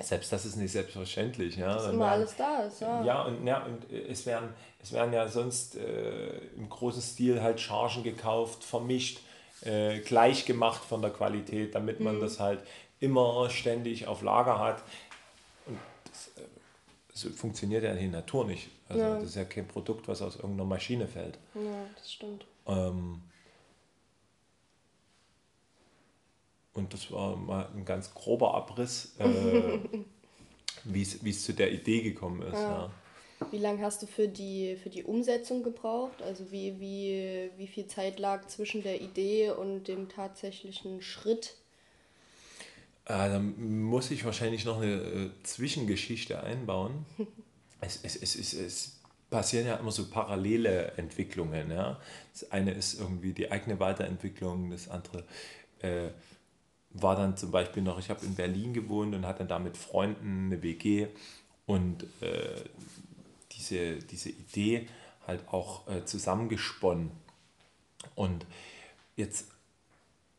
selbst 0.00 0.32
das 0.32 0.46
ist 0.46 0.56
nicht 0.56 0.72
selbstverständlich. 0.72 1.56
Ja, 1.56 1.74
Dass 1.74 1.84
Dann 1.84 1.94
immer 1.94 2.10
alles 2.10 2.36
da 2.36 2.60
ist, 2.62 2.80
ja. 2.80 3.04
ja, 3.04 3.22
und, 3.22 3.46
ja, 3.46 3.64
und 3.64 3.90
äh, 3.92 4.08
es 4.08 4.26
werden, 4.26 4.50
es 4.82 4.92
werden 4.92 5.12
ja 5.12 5.28
sonst 5.28 5.76
äh, 5.76 6.38
im 6.56 6.68
großen 6.68 7.02
Stil 7.02 7.42
halt 7.42 7.60
Chargen 7.60 8.02
gekauft, 8.04 8.62
vermischt, 8.62 9.20
äh, 9.62 9.98
gleich 10.00 10.44
gemacht 10.46 10.84
von 10.84 11.02
der 11.02 11.10
Qualität, 11.10 11.74
damit 11.74 11.98
man 12.00 12.20
das 12.20 12.38
halt 12.38 12.60
immer 13.00 13.48
ständig 13.50 14.06
auf 14.06 14.22
Lager 14.22 14.58
hat. 14.60 14.82
Und 15.66 15.78
das, 16.04 16.28
äh, 16.42 16.46
so 17.12 17.30
funktioniert 17.30 17.82
ja 17.82 17.90
in 17.92 18.12
der 18.12 18.20
Natur 18.20 18.44
nicht. 18.46 18.68
Also 18.88 19.02
Ja. 19.02 19.14
das 19.16 19.24
ist 19.30 19.34
ja 19.36 19.44
kein 19.44 19.66
Produkt, 19.66 20.06
was 20.06 20.22
aus 20.22 20.36
irgendeiner 20.36 20.64
Maschine 20.68 21.08
fällt. 21.08 21.38
Ja, 21.54 21.60
das 21.96 22.12
stimmt. 22.12 22.46
Ähm, 22.66 23.20
und 26.74 26.92
das 26.92 27.10
war 27.10 27.36
mal 27.36 27.68
ein 27.74 27.84
ganz 27.84 28.14
grober 28.14 28.54
Abriss, 28.54 29.14
äh, 29.18 29.78
wie 30.84 31.02
es 31.02 31.44
zu 31.44 31.52
der 31.52 31.72
Idee 31.72 32.02
gekommen 32.02 32.42
ist. 32.42 32.54
Ja. 32.54 32.90
Wie 33.50 33.58
lange 33.58 33.82
hast 33.82 34.02
du 34.02 34.06
für 34.06 34.26
die, 34.26 34.76
für 34.82 34.90
die 34.90 35.04
Umsetzung 35.04 35.62
gebraucht? 35.62 36.22
Also 36.22 36.50
wie, 36.50 36.80
wie, 36.80 37.50
wie 37.56 37.68
viel 37.68 37.86
Zeit 37.86 38.18
lag 38.18 38.46
zwischen 38.48 38.82
der 38.82 39.00
Idee 39.00 39.50
und 39.50 39.84
dem 39.86 40.08
tatsächlichen 40.08 41.02
Schritt? 41.02 41.54
Äh, 43.04 43.30
dann 43.30 43.82
muss 43.82 44.10
ich 44.10 44.24
wahrscheinlich 44.24 44.64
noch 44.64 44.80
eine 44.80 44.94
äh, 44.94 45.30
Zwischengeschichte 45.44 46.42
einbauen. 46.42 47.06
es, 47.80 48.00
es, 48.02 48.16
es, 48.16 48.34
es, 48.34 48.52
es 48.54 49.00
passieren 49.30 49.66
ja 49.66 49.76
immer 49.76 49.92
so 49.92 50.06
parallele 50.10 50.92
Entwicklungen. 50.96 51.70
Ja? 51.70 52.00
Das 52.32 52.50
eine 52.50 52.72
ist 52.72 52.98
irgendwie 52.98 53.32
die 53.32 53.52
eigene 53.52 53.78
Weiterentwicklung, 53.78 54.70
das 54.70 54.88
andere 54.88 55.24
äh, 55.80 56.08
war 57.02 57.16
dann 57.16 57.36
zum 57.36 57.50
Beispiel 57.50 57.82
noch, 57.82 57.98
ich 57.98 58.10
habe 58.10 58.24
in 58.24 58.34
Berlin 58.34 58.72
gewohnt 58.72 59.14
und 59.14 59.26
hatte 59.26 59.44
da 59.44 59.58
mit 59.58 59.76
Freunden 59.76 60.46
eine 60.46 60.62
WG 60.62 61.08
und 61.66 62.04
äh, 62.22 62.64
diese, 63.52 63.96
diese 63.96 64.30
Idee 64.30 64.88
halt 65.26 65.46
auch 65.48 65.86
äh, 65.88 66.04
zusammengesponnen. 66.04 67.10
Und 68.14 68.46
jetzt 69.16 69.50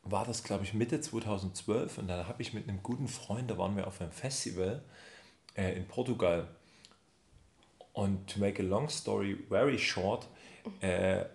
war 0.03 0.25
das, 0.25 0.43
glaube 0.43 0.63
ich, 0.63 0.73
Mitte 0.73 1.01
2012 1.01 1.99
und 1.99 2.07
da 2.07 2.27
habe 2.27 2.41
ich 2.41 2.53
mit 2.53 2.67
einem 2.67 2.81
guten 2.81 3.07
Freund, 3.07 3.49
da 3.51 3.57
waren 3.57 3.75
wir 3.75 3.87
auf 3.87 4.01
einem 4.01 4.11
Festival 4.11 4.81
äh, 5.55 5.75
in 5.75 5.87
Portugal. 5.87 6.47
Und 7.93 8.27
to 8.27 8.39
make 8.39 8.61
a 8.61 8.65
long 8.65 8.89
story 8.89 9.37
very 9.49 9.77
short, 9.77 10.27
äh, 10.81 11.25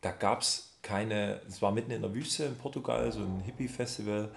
da 0.00 0.10
gab 0.12 0.40
es 0.40 0.71
keine, 0.82 1.40
es 1.48 1.62
war 1.62 1.72
mitten 1.72 1.92
in 1.92 2.02
der 2.02 2.14
Wüste 2.14 2.44
in 2.44 2.56
Portugal, 2.56 3.10
so 3.12 3.20
ein 3.20 3.40
Hippie-Festival. 3.44 4.30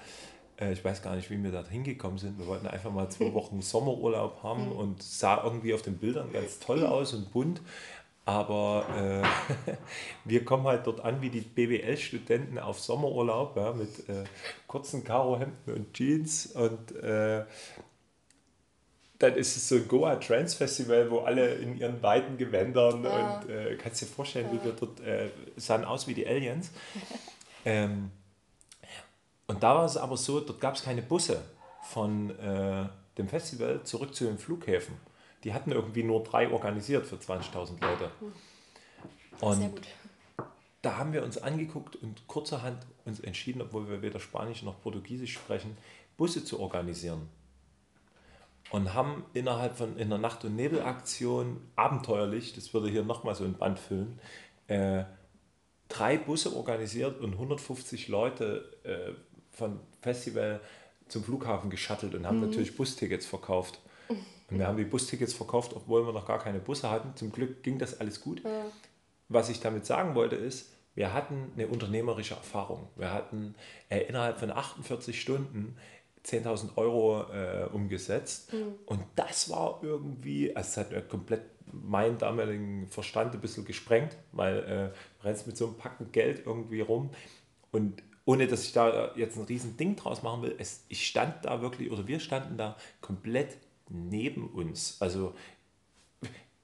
Äh, 0.60 0.74
ich 0.74 0.86
weiß 0.86 1.02
gar 1.02 1.16
nicht, 1.16 1.30
wie 1.30 1.44
wir 1.44 1.52
da 1.52 1.66
hingekommen 1.68 2.18
sind. 2.18 2.38
Wir 2.38 2.48
wollten 2.48 2.68
einfach 2.68 2.92
mal 2.92 3.10
zwei 3.10 3.34
Wochen 3.34 3.62
Sommerurlaub 3.62 4.44
haben 4.44 4.72
und 4.72 5.02
es 5.02 5.20
sah 5.20 5.44
irgendwie 5.44 5.74
auf 5.74 5.82
den 5.82 5.98
Bildern 5.98 6.32
ganz 6.32 6.60
toll 6.60 6.86
aus 6.86 7.14
und 7.14 7.32
bunt. 7.32 7.62
Aber 8.26 8.86
äh, 9.68 9.74
wir 10.26 10.46
kommen 10.46 10.66
halt 10.66 10.88
dort 10.88 11.00
an 11.02 11.22
wie 11.22 11.30
die 11.30 11.42
BWL-Studenten 11.42 12.58
auf 12.58 12.80
Sommerurlaub 12.80 13.56
ja, 13.56 13.74
mit 13.74 14.10
äh, 14.10 14.24
kurzen 14.66 15.04
Karohemden 15.04 15.76
und 15.76 15.94
Jeans 15.94 16.48
und 16.48 16.96
äh, 16.96 17.44
dann 19.20 19.36
ist 19.36 19.56
es 19.56 19.70
so 19.70 19.76
ein 19.76 19.88
Goa 19.88 20.16
Trance 20.18 20.56
Festival, 20.58 21.10
wo 21.10 21.20
alle 21.20 21.56
in 21.56 21.78
ihren 21.78 22.02
weiten 22.04 22.38
Gewändern 22.38 23.04
Ja. 23.04 23.38
und 23.40 23.50
äh, 23.50 23.76
kannst 23.76 24.02
dir 24.02 24.08
vorstellen, 24.08 24.50
wie 24.52 24.64
wir 24.64 24.74
dort 24.74 25.00
äh, 25.02 25.30
sahen 25.56 25.86
aus 25.86 26.08
wie 26.08 26.14
die 26.14 26.28
Aliens. 26.28 26.72
ähm, 27.66 28.12
und 29.48 29.62
da 29.64 29.76
war 29.76 29.86
es 29.86 29.96
aber 29.98 30.18
so, 30.18 30.40
dort 30.40 30.60
gab 30.60 30.76
es 30.76 30.84
keine 30.84 31.02
Busse 31.02 31.42
von 31.84 32.38
äh, 32.40 32.86
dem 33.18 33.28
Festival 33.30 33.84
zurück 33.84 34.14
zu 34.16 34.26
den 34.26 34.38
Flughäfen. 34.38 34.96
Die 35.44 35.54
hatten 35.54 35.72
irgendwie 35.72 36.04
nur 36.04 36.24
drei 36.24 36.50
organisiert 36.50 37.06
für 37.06 37.16
20.000 37.18 37.80
Leute. 37.80 38.12
Sehr 39.40 39.48
Und 39.50 39.76
gut. 39.76 39.88
da 40.82 40.98
haben 40.98 41.14
wir 41.14 41.24
uns 41.24 41.38
angeguckt 41.38 41.96
und 41.98 42.28
kurzerhand 42.28 42.80
uns 43.06 43.20
entschieden, 43.20 43.62
obwohl 43.62 43.88
wir 43.88 44.02
weder 44.02 44.20
Spanisch 44.20 44.64
noch 44.64 44.82
Portugiesisch 44.82 45.34
sprechen, 45.34 45.78
Busse 46.18 46.44
zu 46.44 46.60
organisieren. 46.60 47.30
Und 48.72 48.94
haben 48.94 49.24
innerhalb 49.34 49.78
von 49.78 49.98
in 49.98 50.10
der 50.10 50.18
Nacht- 50.18 50.44
und 50.44 50.56
Nebelaktion 50.56 51.62
abenteuerlich, 51.76 52.54
das 52.54 52.74
würde 52.74 52.90
hier 52.90 53.04
nochmal 53.04 53.36
so 53.36 53.44
ein 53.44 53.54
Band 53.54 53.80
füllen, 53.80 54.20
äh, 54.68 55.04
drei 55.88 56.18
Busse 56.18 56.56
organisiert 56.56 57.22
und 57.22 57.34
150 57.34 58.08
Leute 58.08 58.72
äh, 58.84 59.14
von 59.56 59.80
Festival 60.02 60.62
zum 61.08 61.24
Flughafen 61.24 61.70
geschattelt 61.70 62.16
und 62.16 62.26
haben 62.26 62.42
natürlich 62.42 62.76
Bustickets 62.76 63.26
verkauft. 63.26 63.80
Und 64.50 64.60
wir 64.60 64.68
haben 64.68 64.78
die 64.78 64.84
Bustickets 64.84 65.34
verkauft, 65.34 65.74
obwohl 65.76 66.06
wir 66.06 66.14
noch 66.14 66.28
gar 66.28 66.40
keine 66.40 66.60
Busse 66.60 66.90
hatten. 66.90 67.16
Zum 67.16 67.32
Glück 67.32 67.64
ging 67.64 67.80
das 67.80 68.00
alles 68.00 68.22
gut. 68.22 68.42
Was 69.30 69.50
ich 69.50 69.60
damit 69.60 69.86
sagen 69.86 70.16
wollte 70.16 70.36
ist, 70.36 70.72
wir 70.94 71.14
hatten 71.14 71.52
eine 71.56 71.68
unternehmerische 71.68 72.36
Erfahrung. 72.36 72.88
Wir 72.96 73.12
hatten 73.12 73.56
äh, 73.90 74.00
innerhalb 74.02 74.40
von 74.40 74.52
48 74.52 75.20
Stunden 75.20 75.76
10.000 76.26 76.78
Euro 76.78 77.24
äh, 77.32 77.68
umgesetzt. 77.72 78.54
Mhm. 78.54 78.76
Und 78.86 79.02
das 79.16 79.50
war 79.50 79.80
irgendwie, 79.84 80.56
also 80.56 80.68
es 80.68 80.78
hat 80.78 80.92
mir 80.92 81.02
komplett 81.02 81.42
meinen 81.72 82.18
damaligen 82.18 82.88
Verstand 82.90 83.34
ein 83.34 83.42
bisschen 83.42 83.66
gesprengt, 83.66 84.18
weil 84.32 84.94
äh, 85.24 85.26
rennst 85.26 85.48
mit 85.48 85.58
so 85.58 85.68
einem 85.68 85.78
Packen 85.78 86.12
Geld 86.12 86.46
irgendwie 86.46 86.82
rum. 86.82 87.10
Und 87.72 88.02
ohne 88.26 88.48
dass 88.48 88.64
ich 88.64 88.74
da 88.74 89.12
jetzt 89.16 89.38
ein 89.38 89.44
riesen 89.44 89.78
Ding 89.78 89.96
draus 89.96 90.24
machen 90.24 90.42
will, 90.42 90.56
es, 90.58 90.86
ich 90.90 91.06
stand 91.06 91.46
da 91.46 91.62
wirklich, 91.62 91.92
oder 91.92 92.08
wir 92.08 92.20
standen 92.20 92.58
da 92.58 92.76
komplett 93.02 93.58
neben 93.90 94.48
uns. 94.50 94.98
Also 95.00 95.36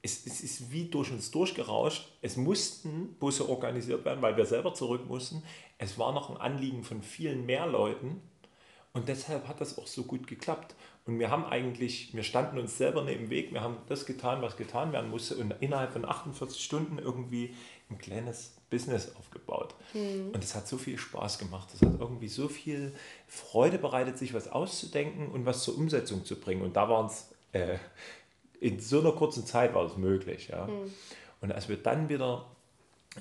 es, 0.02 0.26
es 0.26 0.40
ist 0.40 0.72
wie 0.72 0.86
durch 0.86 1.12
uns 1.12 1.30
durchgerauscht. 1.30 2.08
Es 2.20 2.36
mussten 2.36 3.14
Busse 3.20 3.48
organisiert 3.48 4.04
werden, 4.04 4.20
weil 4.20 4.36
wir 4.36 4.46
selber 4.46 4.74
zurück 4.74 5.06
mussten. 5.06 5.42
Es 5.78 5.98
war 5.98 6.12
noch 6.12 6.30
ein 6.30 6.36
Anliegen 6.36 6.82
von 6.82 7.02
vielen 7.02 7.46
mehr 7.46 7.66
Leuten. 7.66 8.20
Und 8.94 9.08
deshalb 9.08 9.48
hat 9.48 9.60
das 9.60 9.78
auch 9.78 9.86
so 9.86 10.04
gut 10.04 10.26
geklappt. 10.26 10.74
Und 11.06 11.18
wir 11.18 11.30
haben 11.30 11.44
eigentlich, 11.44 12.14
wir 12.14 12.22
standen 12.22 12.58
uns 12.58 12.76
selber 12.76 13.02
neben 13.02 13.24
dem 13.24 13.30
Weg, 13.30 13.52
wir 13.52 13.62
haben 13.62 13.78
das 13.88 14.06
getan, 14.06 14.42
was 14.42 14.56
getan 14.56 14.92
werden 14.92 15.10
musste 15.10 15.36
und 15.36 15.54
innerhalb 15.60 15.92
von 15.92 16.04
48 16.04 16.62
Stunden 16.62 16.98
irgendwie 16.98 17.54
ein 17.90 17.98
kleines 17.98 18.54
Business 18.70 19.14
aufgebaut. 19.16 19.74
Mhm. 19.94 20.30
Und 20.32 20.44
es 20.44 20.54
hat 20.54 20.68
so 20.68 20.78
viel 20.78 20.98
Spaß 20.98 21.38
gemacht. 21.38 21.68
Es 21.74 21.82
hat 21.82 21.98
irgendwie 21.98 22.28
so 22.28 22.48
viel 22.48 22.92
Freude 23.26 23.78
bereitet, 23.78 24.18
sich 24.18 24.34
was 24.34 24.48
auszudenken 24.48 25.28
und 25.28 25.46
was 25.46 25.64
zur 25.64 25.76
Umsetzung 25.76 26.24
zu 26.24 26.38
bringen. 26.38 26.62
Und 26.62 26.76
da 26.76 26.88
waren 26.88 27.06
es, 27.06 27.30
äh, 27.52 27.78
in 28.60 28.78
so 28.78 29.00
einer 29.00 29.12
kurzen 29.12 29.44
Zeit 29.44 29.74
war 29.74 29.84
es 29.86 29.96
möglich. 29.96 30.48
Ja. 30.48 30.66
Mhm. 30.66 30.92
Und 31.40 31.52
als 31.52 31.68
wir 31.68 31.76
dann 31.76 32.08
wieder 32.08 32.46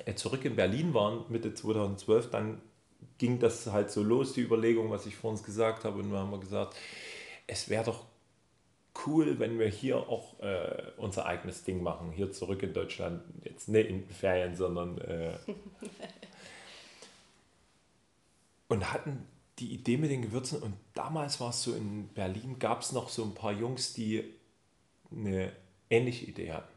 äh, 0.05 0.13
zurück 0.15 0.45
in 0.45 0.55
Berlin 0.55 0.93
waren, 0.93 1.25
Mitte 1.29 1.53
2012, 1.53 2.29
dann 2.29 2.61
ging 3.17 3.39
das 3.39 3.67
halt 3.67 3.91
so 3.91 4.03
los, 4.03 4.33
die 4.33 4.41
Überlegung, 4.41 4.89
was 4.89 5.05
ich 5.05 5.15
vor 5.15 5.31
uns 5.31 5.43
gesagt 5.43 5.85
habe. 5.85 5.99
Und 5.99 6.11
wir 6.11 6.19
haben 6.19 6.39
gesagt, 6.39 6.75
es 7.47 7.69
wäre 7.69 7.85
doch 7.85 8.05
cool, 9.05 9.39
wenn 9.39 9.59
wir 9.59 9.67
hier 9.67 9.97
auch 9.97 10.39
äh, 10.39 10.91
unser 10.97 11.25
eigenes 11.25 11.63
Ding 11.63 11.81
machen, 11.81 12.11
hier 12.11 12.31
zurück 12.31 12.63
in 12.63 12.73
Deutschland, 12.73 13.21
jetzt 13.43 13.69
nicht 13.69 13.89
in 13.89 14.07
Ferien, 14.09 14.55
sondern 14.55 14.97
äh, 14.99 15.37
und 18.67 18.91
hatten 18.91 19.25
die 19.59 19.73
Idee 19.73 19.97
mit 19.97 20.11
den 20.11 20.21
Gewürzen 20.21 20.61
und 20.61 20.73
damals 20.93 21.39
war 21.39 21.49
es 21.49 21.63
so 21.63 21.73
in 21.73 22.07
Berlin, 22.09 22.57
gab 22.57 22.81
es 22.81 22.91
noch 22.91 23.09
so 23.09 23.23
ein 23.23 23.33
paar 23.33 23.51
Jungs, 23.51 23.93
die 23.93 24.23
eine 25.11 25.51
ähnliche 25.89 26.25
Idee 26.25 26.51
hatten. 26.53 26.73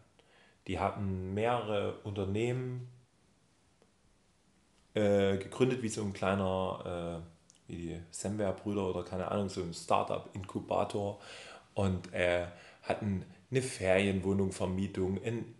Die 0.66 0.78
hatten 0.78 1.34
mehrere 1.34 1.98
Unternehmen 2.04 2.88
äh, 4.94 5.36
gegründet, 5.38 5.82
wie 5.82 5.88
so 5.88 6.02
ein 6.02 6.12
kleiner, 6.12 7.22
äh, 7.66 7.72
wie 7.72 7.76
die 7.76 8.00
Semwer-Brüder 8.10 8.88
oder 8.88 9.02
keine 9.02 9.30
Ahnung, 9.30 9.48
so 9.48 9.62
ein 9.62 9.74
Startup-Inkubator 9.74 11.20
und 11.74 12.12
äh, 12.12 12.46
hatten 12.82 13.24
eine 13.50 13.62
Ferienwohnung, 13.62 14.52
Vermietung, 14.52 15.20
ein 15.24 15.54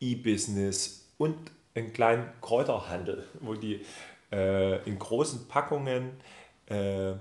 E-Business 0.00 1.12
und 1.18 1.36
einen 1.74 1.92
kleinen 1.92 2.28
Kräuterhandel, 2.40 3.26
wo 3.40 3.54
die 3.54 3.84
äh, 4.30 4.82
in 4.88 4.98
großen 4.98 5.48
Packungen 5.48 6.20
äh, 6.66 7.14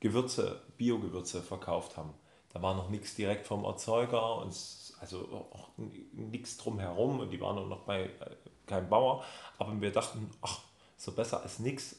Gewürze, 0.00 0.60
Biogewürze 0.76 1.42
verkauft 1.42 1.96
haben. 1.96 2.14
Da 2.52 2.62
war 2.62 2.74
noch 2.74 2.88
nichts 2.88 3.14
direkt 3.14 3.46
vom 3.46 3.64
Erzeuger 3.64 4.38
und 4.38 4.54
also 5.00 5.48
auch 5.52 5.70
nichts 6.12 6.56
drumherum 6.56 7.20
und 7.20 7.30
die 7.30 7.40
waren 7.40 7.58
auch 7.58 7.68
noch 7.68 7.80
bei 7.80 8.10
keinem 8.68 8.88
Bauer. 8.88 9.24
Aber 9.58 9.80
wir 9.80 9.90
dachten, 9.90 10.30
ach, 10.42 10.60
so 10.96 11.12
besser 11.12 11.42
als 11.42 11.58
nichts. 11.58 11.96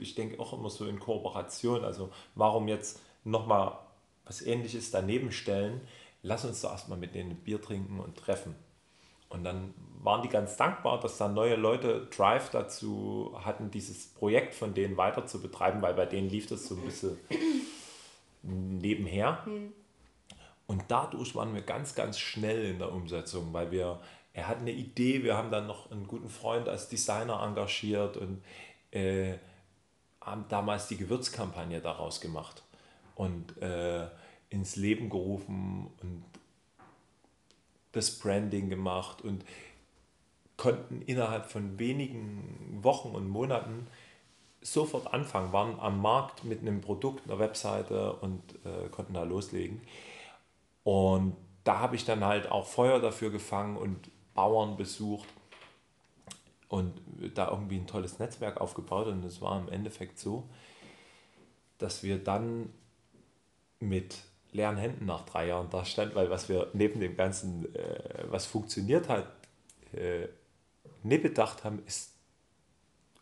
Ich 0.00 0.14
denke 0.14 0.40
auch 0.40 0.52
immer 0.52 0.70
so 0.70 0.86
in 0.86 0.98
Kooperation. 0.98 1.84
Also 1.84 2.10
warum 2.34 2.68
jetzt 2.68 3.00
nochmal 3.24 3.78
was 4.24 4.42
ähnliches 4.42 4.90
daneben 4.90 5.32
stellen, 5.32 5.80
lass 6.22 6.44
uns 6.44 6.60
doch 6.60 6.70
erstmal 6.70 6.98
mit 6.98 7.14
denen 7.14 7.36
Bier 7.36 7.60
trinken 7.60 8.00
und 8.00 8.16
treffen. 8.16 8.54
Und 9.28 9.44
dann 9.44 9.74
waren 10.02 10.22
die 10.22 10.28
ganz 10.28 10.56
dankbar, 10.56 10.98
dass 11.00 11.18
da 11.18 11.28
neue 11.28 11.56
Leute 11.56 12.06
Drive 12.06 12.50
dazu 12.50 13.36
hatten, 13.44 13.70
dieses 13.70 14.06
Projekt 14.06 14.54
von 14.54 14.74
denen 14.74 14.96
weiter 14.96 15.26
zu 15.26 15.40
betreiben, 15.40 15.82
weil 15.82 15.94
bei 15.94 16.06
denen 16.06 16.28
lief 16.28 16.46
das 16.46 16.66
so 16.66 16.74
ein 16.74 16.82
bisschen 16.82 17.18
nebenher. 18.42 19.44
Hm. 19.44 19.72
Und 20.66 20.84
dadurch 20.88 21.34
waren 21.34 21.54
wir 21.54 21.62
ganz, 21.62 21.94
ganz 21.94 22.18
schnell 22.18 22.64
in 22.64 22.78
der 22.78 22.92
Umsetzung, 22.92 23.52
weil 23.52 23.70
wir, 23.72 24.00
er 24.32 24.48
hat 24.48 24.58
eine 24.58 24.70
Idee, 24.70 25.22
wir 25.22 25.36
haben 25.36 25.50
dann 25.50 25.66
noch 25.66 25.90
einen 25.90 26.06
guten 26.06 26.28
Freund 26.28 26.68
als 26.68 26.88
Designer 26.88 27.42
engagiert 27.42 28.16
und 28.16 28.42
äh, 28.92 29.34
haben 30.20 30.44
damals 30.48 30.88
die 30.88 30.96
Gewürzkampagne 30.96 31.80
daraus 31.80 32.20
gemacht 32.20 32.62
und 33.14 33.60
äh, 33.60 34.06
ins 34.50 34.76
Leben 34.76 35.10
gerufen 35.10 35.90
und 36.02 36.24
das 37.92 38.18
Branding 38.18 38.68
gemacht 38.68 39.22
und 39.22 39.44
konnten 40.56 41.02
innerhalb 41.02 41.46
von 41.46 41.78
wenigen 41.78 42.78
Wochen 42.82 43.14
und 43.14 43.28
Monaten 43.28 43.86
sofort 44.60 45.12
anfangen, 45.12 45.52
waren 45.52 45.80
am 45.80 46.02
Markt 46.02 46.44
mit 46.44 46.60
einem 46.60 46.82
Produkt, 46.82 47.26
einer 47.26 47.38
Webseite 47.38 48.12
und 48.14 48.42
äh, 48.64 48.88
konnten 48.90 49.14
da 49.14 49.22
loslegen. 49.22 49.80
Und 50.84 51.36
da 51.64 51.78
habe 51.78 51.96
ich 51.96 52.04
dann 52.04 52.24
halt 52.24 52.50
auch 52.50 52.66
Feuer 52.66 53.00
dafür 53.00 53.30
gefangen 53.30 53.76
und 53.76 54.10
Bauern 54.34 54.76
besucht 54.76 55.28
und 56.68 57.00
da 57.34 57.50
irgendwie 57.50 57.76
ein 57.76 57.86
tolles 57.86 58.18
Netzwerk 58.18 58.60
aufgebaut. 58.60 59.08
Und 59.08 59.24
es 59.24 59.40
war 59.40 59.60
im 59.60 59.68
Endeffekt 59.68 60.18
so, 60.18 60.48
dass 61.78 62.02
wir 62.02 62.18
dann 62.18 62.72
mit 63.80 64.18
leeren 64.52 64.76
Händen 64.76 65.06
nach 65.06 65.24
drei 65.24 65.48
Jahren 65.48 65.70
da 65.70 65.84
stand, 65.84 66.14
weil 66.14 66.30
was 66.30 66.48
wir 66.48 66.68
neben 66.72 67.00
dem 67.00 67.16
Ganzen, 67.16 67.74
äh, 67.74 68.24
was 68.28 68.46
funktioniert 68.46 69.08
hat, 69.08 69.26
äh, 69.92 70.28
nicht 71.02 71.22
bedacht 71.22 71.64
haben, 71.64 71.82
ist 71.86 72.12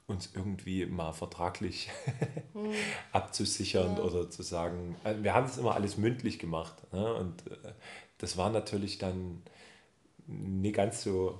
uns 0.07 0.31
irgendwie 0.35 0.87
mal 0.87 1.12
vertraglich 1.12 1.90
hm. 2.55 2.73
abzusichern 3.12 3.97
ja. 3.97 4.03
oder 4.03 4.31
zu 4.31 4.42
sagen, 4.42 4.97
also 5.05 5.23
wir 5.23 5.35
haben 5.35 5.47
das 5.47 5.59
immer 5.59 5.75
alles 5.75 5.99
mündlich 5.99 6.38
gemacht 6.38 6.75
ne? 6.92 7.14
und 7.14 7.47
äh, 7.47 7.73
das 8.16 8.37
war 8.38 8.51
natürlich 8.51 8.99
dann 8.99 9.42
nicht 10.28 10.76
ganz 10.76 11.02
so 11.02 11.38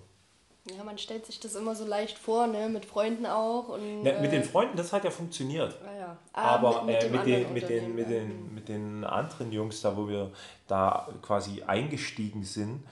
ja, 0.77 0.85
man 0.85 0.99
stellt 0.99 1.25
sich 1.25 1.41
das 1.41 1.55
immer 1.55 1.75
so 1.75 1.87
leicht 1.87 2.19
vor, 2.19 2.47
ne? 2.47 2.69
mit 2.69 2.85
Freunden 2.85 3.27
auch. 3.27 3.69
Und, 3.69 4.05
ja, 4.05 4.21
mit 4.21 4.33
den 4.33 4.43
äh, 4.43 4.45
Freunden, 4.45 4.77
das 4.77 4.93
hat 4.93 5.05
ja 5.05 5.11
funktioniert. 5.11 5.79
Ah, 5.83 5.99
ja. 5.99 6.17
Ah, 6.33 6.43
Aber 6.57 6.83
mit, 6.83 7.03
mit, 7.03 7.05
äh, 7.05 7.17
mit, 7.17 7.27
den, 7.27 7.53
mit, 7.53 7.69
den, 7.69 7.95
mit, 7.95 8.11
den, 8.11 8.55
mit 8.55 8.69
den 8.69 9.05
anderen 9.05 9.51
Jungs 9.53 9.81
da, 9.81 9.97
wo 9.97 10.09
wir 10.09 10.31
da 10.67 11.09
quasi 11.23 11.63
eingestiegen 11.63 12.45
sind. 12.45 12.85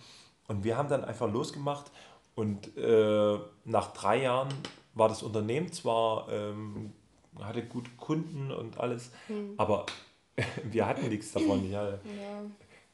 Und 0.48 0.64
wir 0.64 0.76
haben 0.76 0.88
dann 0.88 1.04
einfach 1.04 1.30
losgemacht. 1.30 1.90
Und 2.34 2.76
äh, 2.76 3.38
nach 3.64 3.92
drei 3.92 4.22
Jahren 4.22 4.48
war 4.94 5.08
das 5.08 5.22
Unternehmen 5.22 5.72
zwar, 5.72 6.28
ähm, 6.30 6.92
hatte 7.40 7.62
gute 7.62 7.90
Kunden 7.98 8.52
und 8.52 8.78
alles, 8.78 9.10
hm. 9.26 9.54
aber 9.58 9.84
wir 10.70 10.86
hatten 10.86 11.08
nichts 11.08 11.32
davon. 11.32 11.70
Ja. 11.70 11.88
ja 11.88 11.98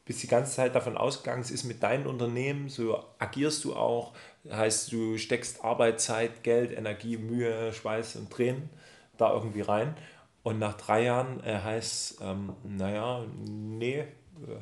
bist 0.05 0.23
die 0.23 0.29
ganze 0.29 0.53
Zeit 0.53 0.75
davon 0.75 0.97
ausgegangen, 0.97 1.43
es 1.43 1.51
ist 1.51 1.65
mit 1.65 1.83
deinem 1.83 2.07
Unternehmen, 2.07 2.69
so 2.69 3.05
agierst 3.19 3.65
du 3.65 3.75
auch, 3.75 4.13
heißt 4.51 4.91
du 4.93 5.17
steckst 5.19 5.65
Arbeit, 5.65 6.01
Zeit, 6.01 6.43
Geld, 6.43 6.73
Energie, 6.73 7.17
Mühe, 7.17 7.73
Schweiß 7.73 8.17
und 8.17 8.31
Tränen 8.31 8.69
da 9.17 9.33
irgendwie 9.33 9.61
rein. 9.61 9.97
Und 10.43 10.59
nach 10.59 10.75
drei 10.75 11.05
Jahren 11.05 11.43
äh, 11.45 11.61
heißt 11.61 12.19
ähm, 12.21 12.55
naja, 12.65 13.25
nee, 13.47 14.01
äh, 14.01 14.07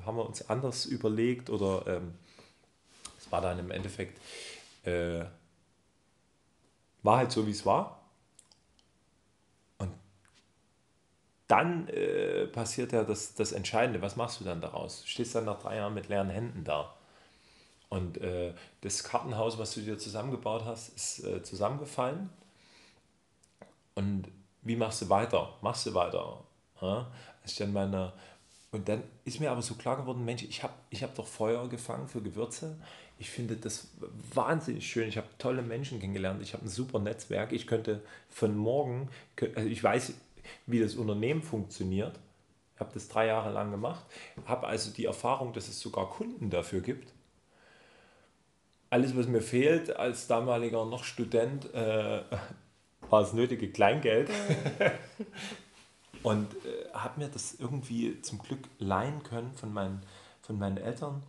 haben 0.04 0.18
wir 0.18 0.26
uns 0.26 0.48
anders 0.50 0.84
überlegt 0.84 1.48
oder 1.48 1.84
ähm, 1.86 2.14
es 3.18 3.32
war 3.32 3.40
dann 3.40 3.58
im 3.58 3.70
Endeffekt, 3.70 4.20
äh, 4.84 5.24
war 7.02 7.18
halt 7.18 7.32
so, 7.32 7.46
wie 7.46 7.52
es 7.52 7.64
war. 7.64 7.99
Dann 11.50 11.88
äh, 11.88 12.46
passiert 12.46 12.92
ja 12.92 13.02
das, 13.02 13.34
das 13.34 13.52
Entscheidende. 13.52 14.00
Was 14.02 14.14
machst 14.14 14.40
du 14.40 14.44
dann 14.44 14.60
daraus? 14.60 15.02
Stehst 15.04 15.34
dann 15.34 15.46
nach 15.46 15.60
drei 15.60 15.76
Jahren 15.76 15.94
mit 15.94 16.08
leeren 16.08 16.30
Händen 16.30 16.62
da. 16.62 16.94
Und 17.88 18.18
äh, 18.18 18.54
das 18.82 19.02
Kartenhaus, 19.02 19.58
was 19.58 19.74
du 19.74 19.80
dir 19.80 19.98
zusammengebaut 19.98 20.64
hast, 20.64 20.94
ist 20.94 21.24
äh, 21.24 21.42
zusammengefallen. 21.42 22.30
Und 23.96 24.28
wie 24.62 24.76
machst 24.76 25.02
du 25.02 25.08
weiter? 25.08 25.56
Machst 25.60 25.86
du 25.86 25.94
weiter? 25.94 26.44
Ja? 26.80 27.10
Als 27.42 27.56
dann 27.56 27.72
meine, 27.72 28.12
und 28.70 28.88
dann 28.88 29.02
ist 29.24 29.40
mir 29.40 29.50
aber 29.50 29.62
so 29.62 29.74
klar 29.74 29.96
geworden, 29.96 30.24
Mensch, 30.24 30.44
ich 30.44 30.62
habe 30.62 30.74
ich 30.90 31.02
hab 31.02 31.16
doch 31.16 31.26
Feuer 31.26 31.68
gefangen 31.68 32.06
für 32.06 32.22
Gewürze. 32.22 32.76
Ich 33.18 33.28
finde 33.28 33.56
das 33.56 33.88
wahnsinnig 34.32 34.88
schön. 34.88 35.08
Ich 35.08 35.16
habe 35.16 35.26
tolle 35.38 35.62
Menschen 35.62 35.98
kennengelernt. 35.98 36.40
Ich 36.42 36.52
habe 36.52 36.64
ein 36.64 36.68
super 36.68 37.00
Netzwerk. 37.00 37.50
Ich 37.50 37.66
könnte 37.66 38.02
von 38.28 38.56
morgen, 38.56 39.08
also 39.56 39.68
ich 39.68 39.82
weiß, 39.82 40.14
wie 40.66 40.80
das 40.80 40.94
Unternehmen 40.94 41.42
funktioniert. 41.42 42.18
Ich 42.74 42.80
habe 42.80 42.90
das 42.94 43.08
drei 43.08 43.26
Jahre 43.26 43.52
lang 43.52 43.70
gemacht, 43.70 44.04
habe 44.46 44.66
also 44.66 44.90
die 44.90 45.04
Erfahrung, 45.04 45.52
dass 45.52 45.68
es 45.68 45.80
sogar 45.80 46.08
Kunden 46.08 46.50
dafür 46.50 46.80
gibt. 46.80 47.12
alles, 48.88 49.16
was 49.16 49.28
mir 49.28 49.42
fehlt 49.42 49.94
als 49.96 50.26
damaliger 50.26 50.84
noch 50.84 51.04
Student, 51.04 51.72
äh, 51.74 52.22
war 53.10 53.20
das 53.22 53.32
nötige 53.32 53.70
Kleingeld. 53.70 54.30
und 56.22 56.52
äh, 56.66 56.92
habe 56.92 57.20
mir 57.20 57.28
das 57.28 57.54
irgendwie 57.54 58.20
zum 58.22 58.38
Glück 58.38 58.60
leihen 58.78 59.22
können 59.22 59.52
von 59.54 59.72
meinen, 59.72 60.02
von 60.42 60.58
meinen 60.58 60.76
Eltern 60.76 61.22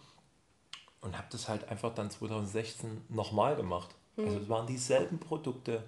und 1.01 1.17
habe 1.17 1.27
das 1.31 1.47
halt 1.47 1.69
einfach 1.69 1.93
dann 1.93 2.09
2016 2.09 3.05
nochmal 3.09 3.55
gemacht. 3.55 3.89
Mhm. 4.15 4.25
Also 4.25 4.39
es 4.39 4.49
waren 4.49 4.67
dieselben 4.67 5.19
Produkte, 5.19 5.83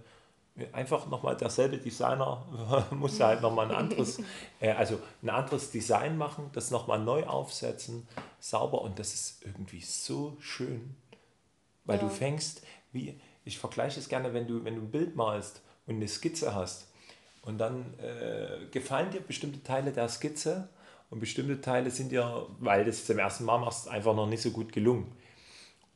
einfach 0.72 1.08
nochmal 1.08 1.36
derselbe 1.36 1.78
Designer 1.78 2.86
musste 2.92 3.26
halt 3.26 3.42
nochmal 3.42 3.72
ein 3.72 3.76
anderes, 3.76 4.22
äh, 4.60 4.72
also 4.72 5.00
ein 5.22 5.30
anderes 5.30 5.72
Design 5.72 6.18
machen, 6.18 6.50
das 6.54 6.72
nochmal 6.72 7.00
neu 7.00 7.24
aufsetzen, 7.26 8.08
sauber 8.40 8.82
und 8.82 9.00
das 9.00 9.14
ist 9.14 9.46
irgendwie 9.46 9.82
so 9.82 10.38
schön, 10.40 10.96
weil 11.86 11.98
ja. 11.98 12.04
du 12.04 12.10
fängst, 12.10 12.62
wie, 12.92 13.20
ich 13.46 13.58
vergleiche 13.58 14.00
es 14.00 14.10
gerne, 14.10 14.34
wenn 14.34 14.48
du, 14.48 14.64
wenn 14.64 14.76
du 14.76 14.82
ein 14.82 14.92
Bild 14.92 15.16
malst 15.16 15.62
und 15.88 15.96
eine 15.96 16.08
Skizze 16.08 16.54
hast 16.54 16.88
und 17.42 17.58
dann 17.58 17.98
äh, 18.00 18.68
gefallen 18.72 19.12
dir 19.12 19.22
bestimmte 19.22 19.64
Teile 19.64 19.92
der 19.92 20.08
Skizze 20.08 20.70
und 21.10 21.20
bestimmte 21.20 21.62
Teile 21.62 21.90
sind 21.90 22.12
dir, 22.12 22.48
weil 22.60 22.84
du 22.84 22.90
es 22.92 23.06
zum 23.06 23.18
ersten 23.18 23.46
Mal 23.46 23.58
machst, 23.58 23.88
einfach 23.88 24.16
noch 24.16 24.28
nicht 24.28 24.42
so 24.42 24.52
gut 24.52 24.72
gelungen. 24.72 25.12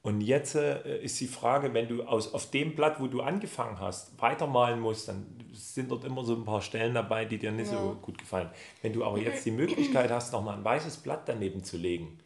Und 0.01 0.21
jetzt 0.21 0.55
äh, 0.55 1.01
ist 1.01 1.19
die 1.19 1.27
Frage, 1.27 1.73
wenn 1.73 1.87
du 1.87 2.03
aus, 2.03 2.33
auf 2.33 2.49
dem 2.51 2.75
Blatt, 2.75 2.99
wo 2.99 3.07
du 3.07 3.21
angefangen 3.21 3.79
hast, 3.79 4.19
weitermalen 4.21 4.79
musst, 4.79 5.07
dann 5.07 5.25
sind 5.51 5.91
dort 5.91 6.03
immer 6.05 6.23
so 6.23 6.35
ein 6.35 6.45
paar 6.45 6.61
Stellen 6.61 6.93
dabei, 6.93 7.25
die 7.25 7.37
dir 7.37 7.51
nicht 7.51 7.71
ja. 7.71 7.77
so 7.77 7.97
gut 8.01 8.17
gefallen. 8.17 8.49
Wenn 8.81 8.93
du 8.93 9.03
aber 9.03 9.17
jetzt 9.17 9.45
die 9.45 9.51
Möglichkeit 9.51 10.11
hast, 10.11 10.31
nochmal 10.31 10.57
ein 10.57 10.63
weißes 10.63 10.97
Blatt 10.97 11.27
daneben 11.27 11.63
zu 11.63 11.77
legen 11.77 12.19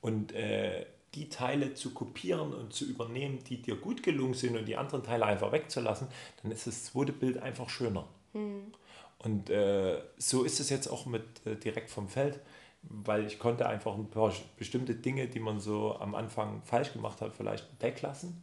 und 0.00 0.32
äh, 0.32 0.84
die 1.14 1.28
Teile 1.28 1.74
zu 1.74 1.92
kopieren 1.92 2.54
und 2.54 2.72
zu 2.72 2.86
übernehmen, 2.86 3.38
die 3.44 3.60
dir 3.60 3.76
gut 3.76 4.02
gelungen 4.02 4.34
sind 4.34 4.56
und 4.56 4.66
die 4.66 4.76
anderen 4.76 5.02
Teile 5.02 5.26
einfach 5.26 5.52
wegzulassen, 5.52 6.08
dann 6.42 6.50
ist 6.52 6.66
das 6.66 6.84
zweite 6.84 7.12
Bild 7.12 7.38
einfach 7.38 7.68
schöner. 7.68 8.08
Mhm. 8.32 8.72
Und 9.18 9.50
äh, 9.50 10.00
so 10.16 10.42
ist 10.42 10.58
es 10.58 10.70
jetzt 10.70 10.88
auch 10.88 11.06
mit 11.06 11.46
äh, 11.46 11.56
direkt 11.56 11.90
vom 11.90 12.08
Feld, 12.08 12.40
weil 12.82 13.26
ich 13.26 13.38
konnte 13.38 13.66
einfach 13.66 13.94
ein 13.94 14.10
paar 14.10 14.32
bestimmte 14.56 14.94
Dinge, 14.94 15.28
die 15.28 15.40
man 15.40 15.60
so 15.60 15.96
am 15.98 16.14
Anfang 16.14 16.62
falsch 16.62 16.92
gemacht 16.92 17.20
hat, 17.20 17.34
vielleicht 17.34 17.66
weglassen. 17.80 18.42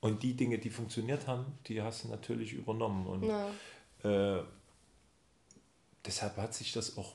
Und 0.00 0.22
die 0.22 0.34
Dinge, 0.34 0.58
die 0.58 0.70
funktioniert 0.70 1.26
haben, 1.26 1.58
die 1.66 1.82
hast 1.82 2.04
du 2.04 2.08
natürlich 2.08 2.52
übernommen. 2.52 3.06
Und 3.06 3.24
ja. 3.24 4.38
äh, 4.38 4.42
deshalb 6.04 6.36
hat 6.36 6.54
sich 6.54 6.72
das 6.72 6.96
auch 6.98 7.14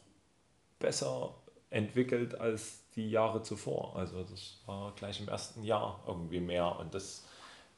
besser 0.79 1.35
entwickelt 1.69 2.39
als 2.39 2.81
die 2.95 3.09
Jahre 3.09 3.43
zuvor. 3.43 3.95
Also 3.95 4.23
das 4.23 4.57
war 4.65 4.93
gleich 4.95 5.21
im 5.21 5.29
ersten 5.29 5.63
Jahr 5.63 6.03
irgendwie 6.05 6.41
mehr 6.41 6.77
und 6.79 6.93
das 6.93 7.23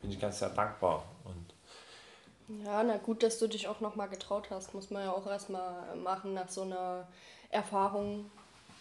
bin 0.02 0.10
ich 0.12 0.20
ganz 0.20 0.40
sehr 0.40 0.50
dankbar. 0.50 1.06
Und 1.24 2.64
ja, 2.66 2.84
na 2.84 2.98
gut, 2.98 3.24
dass 3.24 3.40
du 3.40 3.48
dich 3.48 3.68
auch 3.68 3.80
nochmal 3.80 4.10
getraut 4.10 4.50
hast, 4.50 4.74
muss 4.74 4.90
man 4.90 5.04
ja 5.04 5.12
auch 5.12 5.28
erstmal 5.28 5.96
machen 5.96 6.34
nach 6.34 6.50
so 6.50 6.64
einer 6.64 7.08
Erfahrung, 7.54 8.26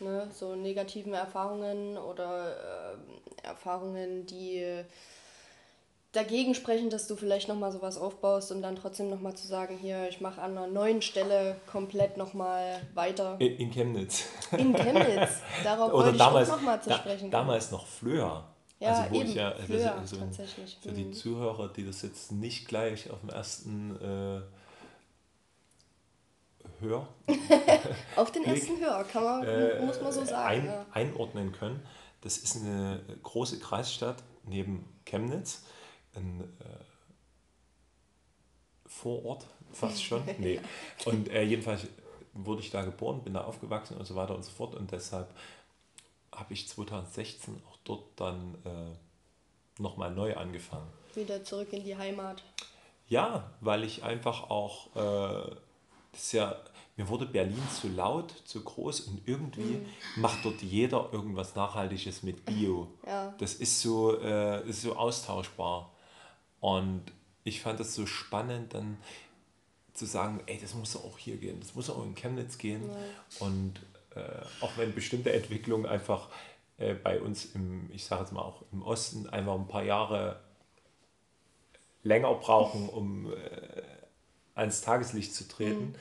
ne? 0.01 0.29
so 0.33 0.55
negativen 0.55 1.15
Erfahrungen 1.15 1.97
oder 1.97 2.51
äh, 2.51 3.47
Erfahrungen, 3.47 4.27
die 4.27 4.85
dagegen 6.13 6.55
sprechen, 6.55 6.91
dass 6.91 7.07
du 7.09 7.17
vielleicht 7.17 7.49
nochmal 7.49 7.73
sowas 7.73 7.97
aufbaust 7.97 8.53
und 8.53 8.63
dann 8.63 8.77
trotzdem 8.77 9.09
nochmal 9.09 9.35
zu 9.35 9.47
sagen, 9.47 9.79
hier, 9.81 10.09
ich 10.09 10.21
mache 10.21 10.41
an 10.41 10.57
einer 10.57 10.67
neuen 10.67 11.03
Stelle 11.03 11.57
komplett 11.67 12.17
nochmal 12.17 12.81
weiter. 12.95 13.37
In, 13.39 13.71
Chemnitz. 13.71 14.25
In 14.53 14.75
Chemnitz. 14.75 15.41
Darauf 15.65 15.93
Oder 15.93 16.07
wollte 16.07 16.19
damals, 16.19 16.49
ich 16.49 16.55
auch 16.55 16.59
nochmal 16.59 16.83
zu 16.83 16.91
da, 16.91 16.97
sprechen 16.97 17.21
kommen. 17.21 17.31
Damals 17.31 17.71
noch 17.71 17.87
Flöher. 17.87 18.45
Ja, 18.79 18.89
also 18.91 19.11
wo 19.11 19.21
eben, 19.21 19.29
ich 19.29 19.35
ja, 19.35 19.55
Flöher, 19.55 19.99
also, 19.99 20.17
tatsächlich. 20.17 20.79
Für 20.83 20.93
die 20.93 21.05
mhm. 21.05 21.13
Zuhörer, 21.13 21.69
die 21.69 21.87
das 21.87 22.03
jetzt 22.03 22.33
nicht 22.33 22.69
gleich 22.69 23.11
auf 23.11 23.21
dem 23.21 23.31
ersten 23.31 23.97
äh, 23.97 24.41
Hör... 26.83 27.09
auf 28.17 28.31
den 28.33 28.45
ersten 28.45 28.79
Hör, 28.79 29.05
kann 29.05 29.25
man, 29.25 29.45
äh, 29.45 29.81
muss 29.81 30.01
man 30.01 30.13
so 30.13 30.25
sagen. 30.25 30.61
Ein, 30.61 30.67
ja. 30.67 30.87
Einordnen 30.93 31.53
können. 31.53 31.81
Das 32.21 32.37
ist 32.37 32.57
eine 32.57 33.01
große 33.23 33.59
Kreisstadt 33.59 34.23
neben 34.45 34.85
Chemnitz 35.05 35.63
ein 36.15 36.41
äh, 36.61 36.65
Vorort, 38.87 39.47
fast 39.73 40.03
schon. 40.05 40.23
nee. 40.39 40.61
Und 41.05 41.29
äh, 41.31 41.43
jedenfalls 41.43 41.87
wurde 42.35 42.61
ich 42.61 42.71
da 42.71 42.83
geboren, 42.83 43.23
bin 43.23 43.35
da 43.35 43.45
aufgewachsen 43.45 43.97
und 43.97 44.05
so 44.07 44.15
weiter 44.15 44.35
und 44.35 44.45
so 44.45 44.51
fort. 44.51 44.75
Und 44.75 44.93
deshalb 44.93 45.35
habe 46.31 46.53
ich 46.53 46.69
2016 46.69 47.63
auch 47.69 47.77
dort 47.85 48.05
dann 48.17 48.55
äh, 48.65 49.81
nochmal 49.81 50.11
neu 50.11 50.37
angefangen. 50.37 50.89
Wieder 51.15 51.45
zurück 51.45 51.73
in 51.73 51.85
die 51.85 51.97
Heimat. 51.97 52.43
Ja, 53.09 53.51
weil 53.61 53.85
ich 53.85 54.03
einfach 54.03 54.49
auch, 54.49 54.87
äh, 54.97 55.55
das 56.13 56.23
ist 56.23 56.33
ja, 56.33 56.57
mir 56.97 57.09
wurde 57.09 57.27
Berlin 57.27 57.63
zu 57.71 57.89
laut, 57.89 58.35
zu 58.45 58.63
groß 58.63 59.01
und 59.03 59.27
irgendwie 59.27 59.77
mhm. 59.77 59.87
macht 60.17 60.45
dort 60.45 60.63
jeder 60.63 61.09
irgendwas 61.13 61.55
Nachhaltiges 61.55 62.23
mit 62.23 62.45
Bio. 62.45 62.89
Ja. 63.07 63.35
Das 63.39 63.55
ist 63.55 63.81
so, 63.81 64.19
äh, 64.21 64.69
ist 64.69 64.83
so 64.83 64.95
austauschbar. 64.95 65.93
Und 66.61 67.03
ich 67.45 67.61
fand 67.61 67.81
es 67.81 67.95
so 67.95 68.07
spannend, 68.07 68.75
dann 68.75 68.99
zu 69.93 70.07
sagen, 70.07 70.41
ey, 70.47 70.59
das 70.61 70.75
muss 70.75 70.97
auch 70.97 71.19
hier 71.19 71.37
gehen, 71.37 71.61
das 71.61 71.75
muss 71.75 71.91
auch 71.91 72.05
in 72.05 72.15
Chemnitz 72.15 72.59
gehen. 72.59 72.83
Ja. 72.89 73.47
Und 73.47 73.81
äh, 74.15 74.21
auch 74.61 74.77
wenn 74.77 74.95
bestimmte 74.95 75.33
Entwicklungen 75.33 75.87
einfach 75.87 76.29
äh, 76.79 76.95
bei 76.95 77.21
uns 77.21 77.47
im, 77.55 77.91
ich 77.93 78.05
sage 78.05 78.23
jetzt 78.23 78.33
mal 78.33 78.43
auch 78.43 78.63
im 78.73 78.83
Osten, 78.83 79.29
einfach 79.29 79.55
ein 79.55 79.69
paar 79.69 79.83
Jahre 79.85 80.41
länger 82.03 82.33
brauchen, 82.35 82.89
um 82.89 83.33
äh, 83.33 83.83
ans 84.55 84.83
Tageslicht 84.83 85.35
zu 85.35 85.49
treten, 85.49 85.89
mhm. 85.89 85.95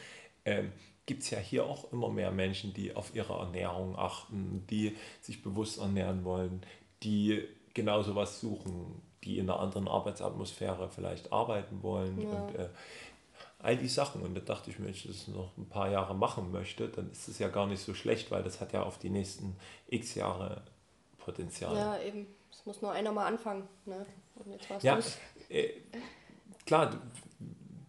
Ähm, 0.46 0.72
gibt 1.06 1.24
es 1.24 1.30
ja 1.30 1.40
hier 1.40 1.66
auch 1.66 1.92
immer 1.92 2.10
mehr 2.10 2.32
Menschen, 2.32 2.74
die 2.74 2.96
auf 2.96 3.16
ihre 3.16 3.34
Ernährung 3.34 3.98
achten, 3.98 4.66
die 4.70 4.96
sich 5.22 5.42
bewusst 5.42 5.80
ernähren 5.80 6.24
wollen, 6.24 6.62
die 7.04 7.44
genau 7.74 8.02
sowas 8.02 8.40
suchen 8.40 9.02
die 9.24 9.38
in 9.38 9.50
einer 9.50 9.60
anderen 9.60 9.88
Arbeitsatmosphäre 9.88 10.90
vielleicht 10.90 11.32
arbeiten 11.32 11.84
wollen 11.84 12.22
ja. 12.22 12.30
und 12.30 12.56
äh, 12.56 12.70
all 13.60 13.78
die 13.78 13.88
Sachen. 13.88 14.22
Und 14.22 14.36
da 14.36 14.42
dachte 14.42 14.72
ich 14.72 14.80
mir, 14.80 14.86
wenn 14.86 14.94
ich 14.94 15.08
das 15.08 15.28
noch 15.28 15.56
ein 15.58 15.70
paar 15.70 15.90
Jahre 15.90 16.16
machen 16.16 16.52
möchte, 16.52 16.90
dann 16.90 17.12
ist 17.12 17.28
es 17.28 17.40
ja 17.40 17.50
gar 17.50 17.68
nicht 17.68 17.84
so 17.84 17.94
schlecht, 17.94 18.32
weil 18.32 18.44
das 18.44 18.60
hat 18.60 18.74
ja 18.74 18.84
auf 18.84 18.98
die 18.98 19.10
nächsten 19.10 19.56
x 19.88 20.16
Jahre 20.16 20.64
Potenzial. 21.20 21.76
Ja, 21.76 22.00
eben. 22.00 22.28
Es 22.52 22.66
muss 22.66 22.82
nur 22.82 22.92
einer 22.92 23.12
mal 23.12 23.28
anfangen. 23.28 23.68
Ne? 23.86 24.06
Und 24.36 24.52
jetzt 24.52 24.70
war's 24.70 24.84
ja, 24.84 25.00
äh, 25.50 25.70
klar, 26.66 27.00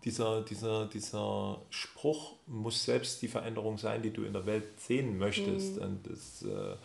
dieser, 0.05 0.43
dieser, 0.43 0.87
dieser 0.87 1.61
Spruch 1.71 2.35
muss 2.47 2.85
selbst 2.85 3.23
die 3.23 3.29
Veränderung 3.29 3.79
sein, 3.79 4.03
die 4.03 4.11
du 4.11 4.25
in 4.25 4.33
der 4.33 4.47
Welt 4.47 4.81
sehen 4.81 5.19
möchtest. 5.19 5.77
Mhm. 5.77 5.83
Und 5.83 6.07
das, 6.07 6.43
äh, 6.43 6.77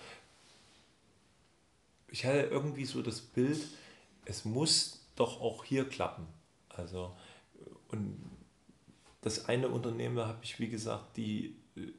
ich 2.10 2.26
hatte 2.26 2.42
irgendwie 2.42 2.86
so 2.86 3.02
das 3.02 3.22
Bild, 3.22 3.60
es 4.26 4.46
muss 4.46 5.06
doch 5.16 5.42
auch 5.42 5.64
hier 5.64 5.88
klappen. 5.88 6.28
Also, 6.70 7.16
und 7.90 8.22
das 9.22 9.46
eine 9.46 9.70
Unternehmen 9.70 10.20
habe 10.20 10.40
ich, 10.44 10.60
wie 10.60 10.70
gesagt, 10.70 11.18
die 11.18 11.56
äh, 11.76 11.92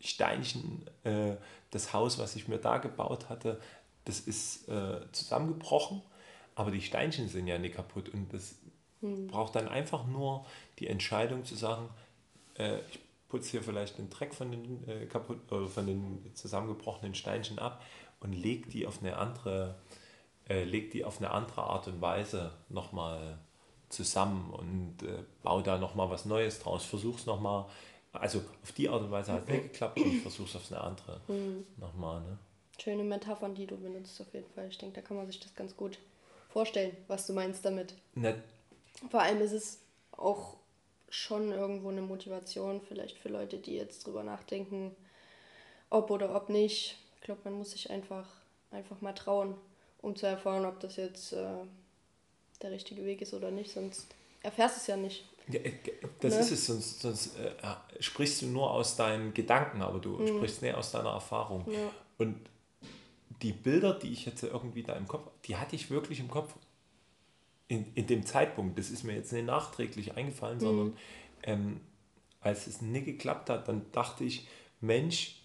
Steinchen, 0.00 0.88
äh, 1.02 1.36
das 1.70 1.92
Haus, 1.92 2.18
was 2.18 2.36
ich 2.36 2.46
mir 2.46 2.58
da 2.58 2.78
gebaut 2.78 3.28
hatte, 3.28 3.60
das 4.04 4.20
ist 4.20 4.68
äh, 4.68 5.00
zusammengebrochen, 5.10 6.02
aber 6.54 6.70
die 6.70 6.80
Steinchen 6.80 7.28
sind 7.28 7.48
ja 7.48 7.58
nicht 7.58 7.74
kaputt 7.74 8.08
und 8.10 8.32
das 8.32 8.54
hm. 9.14 9.26
braucht 9.28 9.54
dann 9.54 9.68
einfach 9.68 10.06
nur 10.06 10.44
die 10.78 10.88
Entscheidung 10.88 11.44
zu 11.44 11.54
sagen, 11.54 11.88
äh, 12.58 12.78
ich 12.90 13.00
putze 13.28 13.52
hier 13.52 13.62
vielleicht 13.62 13.98
den 13.98 14.10
Dreck 14.10 14.34
von 14.34 14.50
den, 14.50 14.88
äh, 14.88 15.06
kaputt, 15.06 15.38
äh, 15.50 15.66
von 15.66 15.86
den 15.86 16.30
zusammengebrochenen 16.34 17.14
Steinchen 17.14 17.58
ab 17.58 17.82
und 18.20 18.32
lege 18.32 18.68
die 18.68 18.86
auf 18.86 19.00
eine 19.00 19.16
andere 19.16 19.76
äh, 20.48 20.64
leg 20.64 20.90
die 20.90 21.04
auf 21.04 21.18
eine 21.18 21.30
andere 21.30 21.62
Art 21.62 21.88
und 21.88 22.00
Weise 22.00 22.52
nochmal 22.68 23.38
zusammen 23.88 24.52
und 24.52 25.02
äh, 25.02 25.22
baue 25.42 25.62
da 25.62 25.78
nochmal 25.78 26.10
was 26.10 26.24
Neues 26.24 26.60
draus. 26.60 26.84
Versuch's 26.84 27.26
nochmal, 27.26 27.66
also 28.12 28.42
auf 28.62 28.72
die 28.72 28.88
Art 28.88 29.02
und 29.02 29.10
Weise 29.10 29.32
hat 29.32 29.42
es 29.42 29.48
nicht 29.48 29.72
geklappt 29.72 29.98
und 29.98 30.06
ich 30.06 30.22
versuch's 30.22 30.56
auf 30.56 30.70
eine 30.70 30.80
andere 30.80 31.20
mhm. 31.28 31.66
nochmal. 31.76 32.20
Ne? 32.20 32.38
Schöne 32.78 33.04
Metaphern, 33.04 33.54
die 33.54 33.66
du 33.66 33.76
benutzt 33.76 34.20
auf 34.20 34.32
jeden 34.32 34.50
Fall. 34.54 34.68
Ich 34.68 34.78
denke, 34.78 35.00
da 35.00 35.06
kann 35.06 35.16
man 35.16 35.26
sich 35.26 35.40
das 35.40 35.54
ganz 35.54 35.76
gut 35.76 35.98
vorstellen, 36.48 36.96
was 37.08 37.26
du 37.26 37.32
meinst 37.32 37.64
damit. 37.64 37.94
Ne. 38.14 38.42
Vor 39.10 39.20
allem 39.20 39.40
ist 39.40 39.52
es 39.52 39.80
auch 40.12 40.56
schon 41.08 41.52
irgendwo 41.52 41.90
eine 41.90 42.02
Motivation, 42.02 42.80
vielleicht 42.80 43.18
für 43.18 43.28
Leute, 43.28 43.58
die 43.58 43.74
jetzt 43.74 44.06
drüber 44.06 44.22
nachdenken, 44.22 44.94
ob 45.90 46.10
oder 46.10 46.34
ob 46.34 46.48
nicht. 46.48 46.98
Ich 47.16 47.20
glaube, 47.22 47.42
man 47.44 47.54
muss 47.54 47.72
sich 47.72 47.90
einfach, 47.90 48.26
einfach 48.70 49.00
mal 49.00 49.12
trauen 49.12 49.56
um 50.06 50.14
zu 50.14 50.26
erfahren, 50.26 50.64
ob 50.64 50.80
das 50.80 50.96
jetzt 50.96 51.32
äh, 51.32 51.64
der 52.62 52.70
richtige 52.70 53.04
Weg 53.04 53.20
ist 53.22 53.34
oder 53.34 53.50
nicht. 53.50 53.72
Sonst 53.72 54.06
erfährst 54.42 54.76
du 54.76 54.80
es 54.80 54.86
ja 54.86 54.96
nicht. 54.96 55.24
Äh, 55.52 55.72
das 56.20 56.34
ne? 56.34 56.40
ist 56.40 56.50
es, 56.52 56.66
sonst, 56.66 57.00
sonst 57.00 57.36
äh, 57.38 57.52
sprichst 58.00 58.42
du 58.42 58.46
nur 58.46 58.70
aus 58.70 58.96
deinen 58.96 59.34
Gedanken, 59.34 59.82
aber 59.82 59.98
du 59.98 60.10
mhm. 60.10 60.28
sprichst 60.28 60.62
nicht 60.62 60.74
aus 60.74 60.92
deiner 60.92 61.10
Erfahrung. 61.10 61.64
Ja. 61.70 61.90
Und 62.18 62.36
die 63.42 63.52
Bilder, 63.52 63.94
die 63.94 64.12
ich 64.12 64.24
jetzt 64.24 64.42
irgendwie 64.42 64.82
da 64.82 64.94
im 64.94 65.08
Kopf, 65.08 65.28
die 65.44 65.56
hatte 65.56 65.76
ich 65.76 65.90
wirklich 65.90 66.20
im 66.20 66.30
Kopf 66.30 66.54
in, 67.68 67.86
in 67.94 68.06
dem 68.06 68.24
Zeitpunkt. 68.24 68.78
Das 68.78 68.90
ist 68.90 69.04
mir 69.04 69.14
jetzt 69.14 69.32
nicht 69.32 69.46
nachträglich 69.46 70.16
eingefallen, 70.16 70.58
mhm. 70.58 70.62
sondern 70.62 70.96
ähm, 71.42 71.80
als 72.40 72.66
es 72.66 72.80
nicht 72.80 73.06
geklappt 73.06 73.50
hat, 73.50 73.68
dann 73.68 73.86
dachte 73.92 74.24
ich, 74.24 74.46
Mensch, 74.80 75.42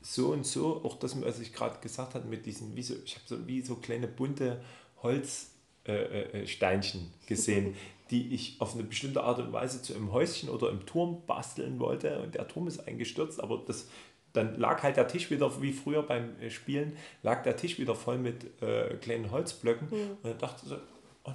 so 0.00 0.28
und 0.28 0.46
so, 0.46 0.84
auch 0.84 0.98
das, 0.98 1.20
was 1.20 1.40
ich 1.40 1.52
gerade 1.52 1.80
gesagt 1.80 2.14
habe, 2.14 2.28
mit 2.28 2.46
diesen, 2.46 2.76
wie 2.76 2.82
so, 2.82 2.94
ich 3.04 3.16
habe 3.16 3.24
so 3.26 3.46
wie 3.46 3.62
so 3.62 3.76
kleine 3.76 4.06
bunte 4.06 4.62
Holzsteinchen 5.02 7.00
äh, 7.00 7.04
äh, 7.04 7.26
gesehen, 7.26 7.74
die 8.10 8.32
ich 8.34 8.60
auf 8.60 8.74
eine 8.74 8.84
bestimmte 8.84 9.22
Art 9.22 9.38
und 9.38 9.52
Weise 9.52 9.82
zu 9.82 9.94
einem 9.94 10.12
Häuschen 10.12 10.48
oder 10.48 10.70
im 10.70 10.86
Turm 10.86 11.22
basteln 11.26 11.78
wollte 11.78 12.20
und 12.20 12.34
der 12.34 12.48
Turm 12.48 12.68
ist 12.68 12.86
eingestürzt, 12.86 13.42
aber 13.42 13.62
das 13.66 13.88
dann 14.32 14.58
lag 14.58 14.82
halt 14.82 14.96
der 14.96 15.08
Tisch 15.08 15.30
wieder, 15.30 15.62
wie 15.62 15.72
früher 15.72 16.02
beim 16.02 16.38
äh, 16.40 16.50
Spielen, 16.50 16.96
lag 17.22 17.42
der 17.42 17.56
Tisch 17.56 17.78
wieder 17.78 17.94
voll 17.94 18.18
mit 18.18 18.62
äh, 18.62 18.96
kleinen 19.00 19.30
Holzblöcken. 19.30 19.88
Mhm. 19.88 20.10
Und 20.22 20.24
dann 20.24 20.38
dachte 20.38 20.62
ich 20.64 20.68
so, 20.68 20.76
oh, 21.24 21.32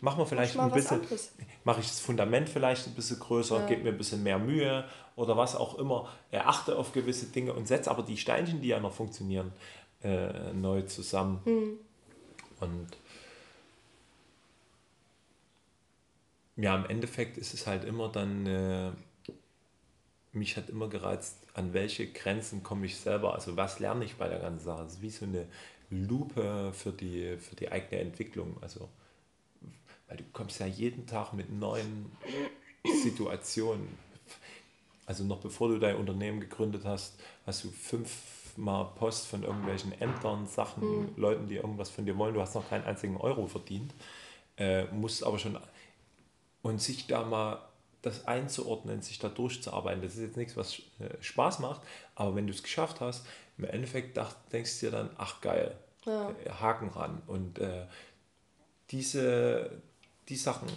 machen 0.00 0.18
wir 0.18 0.26
vielleicht 0.26 0.58
ein 0.58 0.70
bisschen, 0.70 1.00
mache 1.64 1.80
ich 1.80 1.88
das 1.88 2.00
Fundament 2.00 2.48
vielleicht 2.48 2.86
ein 2.86 2.94
bisschen 2.94 3.18
größer, 3.18 3.60
ja. 3.60 3.66
gebe 3.66 3.82
mir 3.82 3.90
ein 3.90 3.98
bisschen 3.98 4.22
mehr 4.22 4.38
Mühe 4.38 4.84
oder 5.16 5.36
was 5.36 5.56
auch 5.56 5.78
immer. 5.78 6.08
Er 6.30 6.48
achte 6.48 6.76
auf 6.76 6.92
gewisse 6.92 7.26
Dinge 7.26 7.52
und 7.52 7.68
setze 7.68 7.90
aber 7.90 8.02
die 8.02 8.16
Steinchen, 8.16 8.60
die 8.60 8.68
ja 8.68 8.80
noch 8.80 8.92
funktionieren, 8.92 9.52
äh, 10.02 10.52
neu 10.52 10.82
zusammen. 10.82 11.40
Mhm. 11.44 11.78
Und 12.60 12.88
ja, 16.56 16.76
im 16.76 16.86
Endeffekt 16.86 17.38
ist 17.38 17.54
es 17.54 17.66
halt 17.66 17.84
immer 17.84 18.08
dann, 18.08 18.46
äh, 18.46 18.92
mich 20.32 20.56
hat 20.56 20.70
immer 20.70 20.88
gereizt, 20.88 21.38
an 21.54 21.74
welche 21.74 22.10
Grenzen 22.10 22.62
komme 22.62 22.86
ich 22.86 22.96
selber, 22.96 23.34
also 23.34 23.56
was 23.56 23.78
lerne 23.80 24.04
ich 24.04 24.16
bei 24.16 24.28
der 24.28 24.38
ganzen 24.38 24.64
Sache. 24.64 24.82
Es 24.84 24.94
ist 24.94 25.02
wie 25.02 25.10
so 25.10 25.24
eine 25.26 25.46
Lupe 25.92 26.72
für 26.74 26.92
die, 26.92 27.36
für 27.38 27.54
die 27.54 27.70
eigene 27.70 28.00
Entwicklung. 28.00 28.56
Also, 28.60 28.88
weil 30.08 30.16
du 30.16 30.24
kommst 30.32 30.58
ja 30.60 30.66
jeden 30.66 31.06
Tag 31.06 31.32
mit 31.32 31.52
neuen 31.52 32.10
Situationen. 33.02 33.88
Also 35.06 35.24
noch 35.24 35.40
bevor 35.40 35.68
du 35.68 35.78
dein 35.78 35.96
Unternehmen 35.96 36.40
gegründet 36.40 36.84
hast, 36.84 37.20
hast 37.44 37.64
du 37.64 37.70
fünfmal 37.70 38.90
Post 38.96 39.26
von 39.26 39.42
irgendwelchen 39.42 39.92
Ämtern, 40.00 40.46
Sachen, 40.46 40.82
mhm. 40.84 41.08
Leuten, 41.16 41.48
die 41.48 41.56
irgendwas 41.56 41.90
von 41.90 42.06
dir 42.06 42.16
wollen. 42.16 42.34
Du 42.34 42.40
hast 42.40 42.54
noch 42.54 42.68
keinen 42.68 42.84
einzigen 42.84 43.16
Euro 43.16 43.46
verdient, 43.46 43.92
äh, 44.56 44.84
musst 44.86 45.24
aber 45.24 45.38
schon 45.38 45.58
und 46.62 46.80
sich 46.80 47.08
da 47.08 47.24
mal 47.24 47.58
das 48.02 48.26
einzuordnen, 48.26 49.02
sich 49.02 49.18
da 49.18 49.28
durchzuarbeiten. 49.28 50.02
Das 50.02 50.14
ist 50.14 50.20
jetzt 50.20 50.36
nichts, 50.36 50.56
was 50.56 50.78
äh, 50.98 51.20
Spaß 51.20 51.60
macht, 51.60 51.82
aber 52.14 52.34
wenn 52.34 52.46
du 52.46 52.52
es 52.52 52.62
geschafft 52.62 53.00
hast, 53.00 53.26
im 53.62 53.70
Endeffekt 53.70 54.18
denkst 54.52 54.80
du 54.80 54.86
dir 54.86 54.92
dann, 54.92 55.10
ach 55.16 55.40
geil, 55.40 55.76
ja. 56.04 56.30
Äh, 56.30 56.50
Haken 56.50 56.88
ran. 56.88 57.22
Und 57.26 57.58
äh, 57.58 57.86
diese 58.90 59.70
die 60.28 60.36
Sachen, 60.36 60.68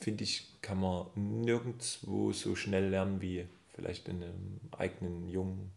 finde 0.00 0.24
ich, 0.24 0.46
kann 0.62 0.80
man 0.80 1.06
nirgendwo 1.14 2.32
so 2.32 2.56
schnell 2.56 2.88
lernen 2.88 3.20
wie 3.20 3.46
vielleicht 3.74 4.08
in 4.08 4.22
einem 4.22 4.60
eigenen 4.76 5.28
jungen 5.28 5.70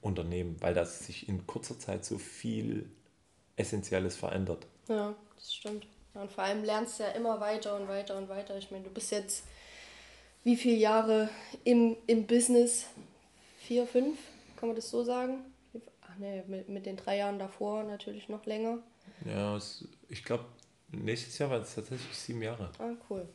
Unternehmen, 0.00 0.56
weil 0.60 0.74
das 0.74 1.06
sich 1.06 1.28
in 1.28 1.46
kurzer 1.46 1.78
Zeit 1.78 2.04
so 2.04 2.18
viel 2.18 2.88
Essentielles 3.56 4.16
verändert. 4.16 4.66
Ja, 4.88 5.14
das 5.36 5.54
stimmt. 5.54 5.86
Und 6.14 6.30
vor 6.30 6.44
allem 6.44 6.62
lernst 6.62 6.98
du 6.98 7.04
ja 7.04 7.10
immer 7.10 7.40
weiter 7.40 7.76
und 7.76 7.88
weiter 7.88 8.18
und 8.18 8.28
weiter. 8.28 8.56
Ich 8.58 8.70
meine, 8.70 8.84
du 8.84 8.90
bist 8.90 9.12
jetzt 9.12 9.44
wie 10.44 10.56
viele 10.56 10.76
Jahre 10.76 11.30
im, 11.64 11.96
im 12.06 12.26
Business? 12.26 12.86
Vier, 13.72 13.86
fünf? 13.86 14.18
Kann 14.56 14.68
man 14.68 14.76
das 14.76 14.90
so 14.90 15.02
sagen? 15.02 15.46
Ach 16.02 16.18
nee, 16.18 16.42
mit, 16.46 16.68
mit 16.68 16.84
den 16.84 16.98
drei 16.98 17.16
Jahren 17.16 17.38
davor 17.38 17.84
natürlich 17.84 18.28
noch 18.28 18.44
länger. 18.44 18.80
Ja, 19.24 19.58
ich 20.10 20.24
glaube, 20.24 20.44
nächstes 20.90 21.38
Jahr 21.38 21.48
waren 21.48 21.62
es 21.62 21.74
tatsächlich 21.74 22.14
sieben 22.14 22.42
Jahre. 22.42 22.68
Ah, 22.78 22.90
cool. 23.08 23.26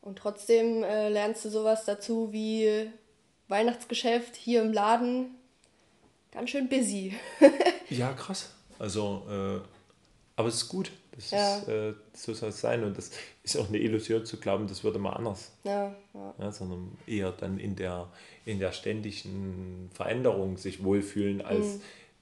Und 0.00 0.16
trotzdem 0.16 0.82
äh, 0.84 1.10
lernst 1.10 1.44
du 1.44 1.50
sowas 1.50 1.84
dazu 1.84 2.32
wie 2.32 2.90
Weihnachtsgeschäft 3.48 4.36
hier 4.36 4.62
im 4.62 4.72
Laden. 4.72 5.34
Ganz 6.32 6.48
schön 6.48 6.70
busy. 6.70 7.14
ja, 7.90 8.14
krass. 8.14 8.54
Also, 8.78 9.26
äh, 9.28 9.79
aber 10.40 10.48
es 10.48 10.56
ist 10.56 10.68
gut. 10.68 10.90
Das 11.12 11.30
ja. 11.30 11.58
ist, 11.58 11.68
äh, 11.68 11.92
so 12.14 12.32
soll 12.32 12.48
es 12.48 12.60
sein. 12.60 12.82
Und 12.82 12.96
das 12.96 13.10
ist 13.42 13.56
auch 13.58 13.68
eine 13.68 13.78
Illusion 13.78 14.24
zu 14.24 14.38
glauben, 14.38 14.66
das 14.66 14.82
würde 14.82 14.98
mal 14.98 15.12
anders. 15.12 15.52
Ja, 15.64 15.94
ja. 16.14 16.34
ja 16.38 16.52
sondern 16.52 16.96
eher 17.06 17.30
dann 17.32 17.58
in 17.58 17.76
der, 17.76 18.08
in 18.46 18.58
der 18.58 18.72
ständigen 18.72 19.90
Veränderung 19.92 20.56
sich 20.56 20.82
wohlfühlen, 20.82 21.42
als 21.42 21.66
mhm. 21.66 21.80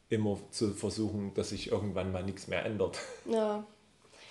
immer 0.09 0.39
zu 0.51 0.75
versuchen, 0.75 1.33
dass 1.35 1.51
sich 1.51 1.71
irgendwann 1.71 2.11
mal 2.11 2.25
nichts 2.25 2.49
mehr 2.49 2.65
ändert. 2.65 2.99
Ja. 3.31 3.65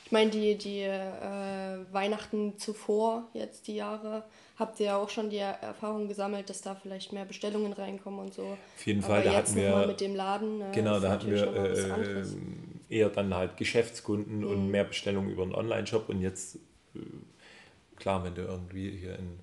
Ich 0.06 0.13
meine, 0.13 0.32
die, 0.32 0.58
die 0.58 0.84
äh, 0.84 1.80
Weihnachten 1.91 2.58
zuvor, 2.58 3.28
jetzt 3.34 3.67
die 3.67 3.76
Jahre, 3.76 4.23
habt 4.58 4.80
ihr 4.80 4.86
ja 4.86 4.97
auch 4.97 5.10
schon 5.10 5.30
die 5.30 5.39
Erfahrung 5.39 6.08
gesammelt, 6.08 6.50
dass 6.50 6.62
da 6.62 6.76
vielleicht 6.76 7.12
mehr 7.12 7.26
Bestellungen 7.26 7.73
reinkommen 7.73 8.21
und 8.21 8.34
so. 8.34 8.43
Auf 8.43 8.86
jeden 8.86 9.02
Fall, 9.02 9.19
Aber 9.19 9.30
da 9.30 9.36
hatten 9.36 9.56
wir. 9.58 9.86
mit 9.86 10.00
dem 10.00 10.15
Laden. 10.15 10.60
Ne, 10.60 10.71
genau, 10.73 11.02
da 11.02 11.12
hatten 11.12 11.30
wir 11.30 11.54
äh, 11.54 12.23
eher 12.89 13.10
dann 13.10 13.34
halt 13.34 13.58
Geschäftskunden 13.58 14.39
mhm. 14.39 14.47
und 14.47 14.71
mehr 14.71 14.84
Bestellungen 14.84 15.30
über 15.30 15.43
einen 15.43 15.56
Online-Shop 15.56 16.10
und 16.10 16.21
jetzt, 16.21 16.58
äh, 16.95 17.00
klar, 17.95 18.23
wenn 18.23 18.36
du 18.36 18.41
irgendwie 18.41 18.91
hier 18.91 19.17
in, 19.17 19.39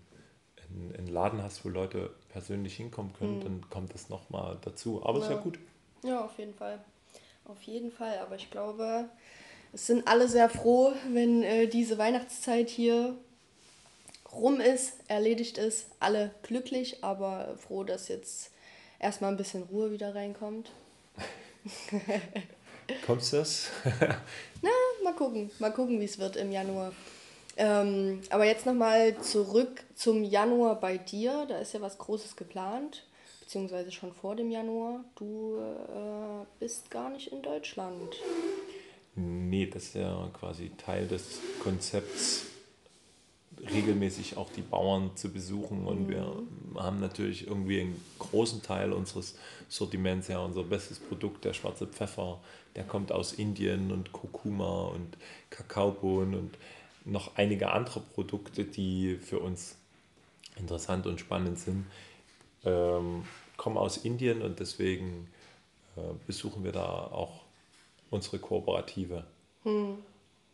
in, 0.69 0.95
in 0.95 1.07
Laden 1.07 1.43
hast, 1.43 1.65
wo 1.65 1.69
Leute 1.69 2.11
persönlich 2.31 2.77
hinkommen 2.77 3.13
können, 3.19 3.39
mhm. 3.39 3.43
dann 3.43 3.71
kommt 3.71 3.95
das 3.95 4.09
nochmal 4.09 4.59
dazu. 4.63 5.05
Aber 5.05 5.19
ja. 5.19 5.25
ist 5.25 5.31
ja 5.31 5.37
gut. 5.39 5.59
Ja, 6.03 6.25
auf 6.25 6.39
jeden 6.39 6.55
Fall. 6.55 6.79
Auf 7.45 7.63
jeden 7.63 7.91
Fall. 7.91 8.19
Aber 8.19 8.37
ich 8.37 8.51
glaube, 8.51 9.09
es 9.73 9.87
sind 9.87 10.07
alle 10.07 10.29
sehr 10.29 10.49
froh, 10.49 10.93
wenn 11.13 11.43
äh, 11.43 11.67
diese 11.67 11.99
Weihnachtszeit 11.99 12.69
hier 12.69 13.17
rum 14.33 14.61
ist, 14.61 14.95
erledigt 15.09 15.59
ist. 15.59 15.89
Alle 16.01 16.35
glücklich, 16.43 17.05
aber 17.05 17.57
froh, 17.59 17.85
dass 17.85 18.09
jetzt 18.09 18.51
erstmal 18.99 19.31
ein 19.31 19.37
bisschen 19.37 19.65
Ruhe 19.65 19.91
wieder 19.91 20.15
reinkommt. 20.15 20.71
Kommt 23.07 23.33
das? 23.33 23.69
Na, 24.63 24.71
mal 25.03 25.15
gucken. 25.15 25.51
Mal 25.59 25.73
gucken, 25.73 26.01
wie 26.01 26.05
es 26.05 26.19
wird 26.19 26.37
im 26.37 26.53
Januar. 26.53 26.93
Ähm, 27.57 28.21
aber 28.31 28.47
jetzt 28.47 28.67
nochmal 28.67 29.21
zurück 29.21 29.85
zum 29.95 30.25
Januar 30.25 30.81
bei 30.81 30.99
dir. 30.99 31.47
Da 31.49 31.59
ist 31.59 31.73
ja 31.73 31.81
was 31.81 31.99
Großes 31.99 32.37
geplant, 32.37 33.05
beziehungsweise 33.41 33.93
schon 33.93 34.13
vor 34.13 34.35
dem 34.35 34.51
Januar. 34.51 35.05
Du 35.17 35.59
äh, 35.59 36.45
bist 36.59 36.91
gar 36.91 37.11
nicht 37.11 37.31
in 37.33 37.43
Deutschland. 37.43 38.17
Nee, 39.15 39.67
das 39.67 39.85
ist 39.85 39.95
ja 39.95 40.29
quasi 40.39 40.73
Teil 40.77 41.07
des 41.07 41.39
Konzepts, 41.63 42.47
regelmäßig 43.73 44.37
auch 44.37 44.51
die 44.51 44.63
Bauern 44.63 45.13
zu 45.15 45.31
besuchen. 45.31 45.87
Und 45.87 46.09
mhm. 46.09 46.09
wir 46.09 46.83
haben 46.83 46.99
natürlich 46.99 47.47
irgendwie 47.47 47.83
einen 47.83 48.05
großen 48.19 48.63
Teil 48.63 48.93
unseres 48.93 49.37
Sortiments, 49.69 50.27
ja, 50.27 50.41
unser 50.41 50.65
bestes 50.65 50.99
Produkt, 50.99 51.45
der 51.45 51.53
schwarze 51.53 51.87
Pfeffer, 51.87 52.41
der 52.77 52.85
kommt 52.85 53.13
aus 53.13 53.33
Indien 53.33 53.93
und 53.93 54.13
Kurkuma 54.13 54.87
und 54.89 55.17
Kakaobohnen 55.51 56.35
und 56.35 56.59
noch 57.05 57.37
einige 57.37 57.71
andere 57.73 58.01
Produkte, 58.01 58.65
die 58.65 59.17
für 59.17 59.39
uns 59.39 59.77
interessant 60.57 61.07
und 61.07 61.21
spannend 61.21 61.59
sind, 61.59 61.87
ähm, 62.65 63.25
kommen 63.57 63.77
aus 63.77 63.99
Indien 63.99 64.43
und 64.43 64.61
deswegen 64.61 65.29
äh, 65.97 66.01
besuchen 66.27 66.65
wir 66.65 66.73
da 66.73 66.85
auch 66.85 67.43
unsere 68.11 68.39
Kooperative. 68.39 69.25
Hm. 69.65 69.99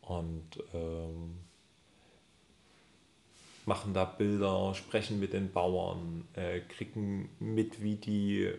Und 0.03 0.65
ähm, 0.75 1.39
machen 3.67 3.95
da 3.95 4.05
Bilder, 4.05 4.75
sprechen 4.75 5.21
mit 5.21 5.33
den 5.33 5.53
Bauern, 5.53 6.27
äh, 6.35 6.61
kriegen 6.61 7.29
mit, 7.39 7.83
wie 7.83 7.97
die 7.97 8.53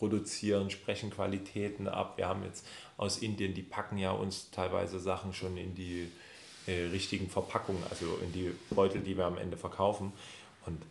produzieren, 0.00 0.70
sprechen 0.70 1.10
Qualitäten 1.10 1.86
ab. 1.86 2.16
Wir 2.16 2.26
haben 2.26 2.42
jetzt 2.42 2.66
aus 2.96 3.18
Indien, 3.18 3.52
die 3.52 3.62
packen 3.62 3.98
ja 3.98 4.10
uns 4.10 4.50
teilweise 4.50 4.98
Sachen 4.98 5.34
schon 5.34 5.58
in 5.58 5.74
die 5.74 6.10
äh, 6.66 6.86
richtigen 6.86 7.28
Verpackungen, 7.28 7.82
also 7.90 8.18
in 8.22 8.32
die 8.32 8.50
Beutel, 8.70 9.02
die 9.02 9.16
wir 9.16 9.26
am 9.26 9.36
Ende 9.36 9.58
verkaufen. 9.58 10.12
Und 10.64 10.82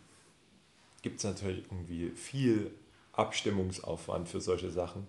gibt 1.02 1.18
es 1.18 1.24
natürlich 1.24 1.64
irgendwie 1.64 2.10
viel 2.10 2.70
Abstimmungsaufwand 3.12 4.28
für 4.28 4.40
solche 4.40 4.70
Sachen. 4.70 5.06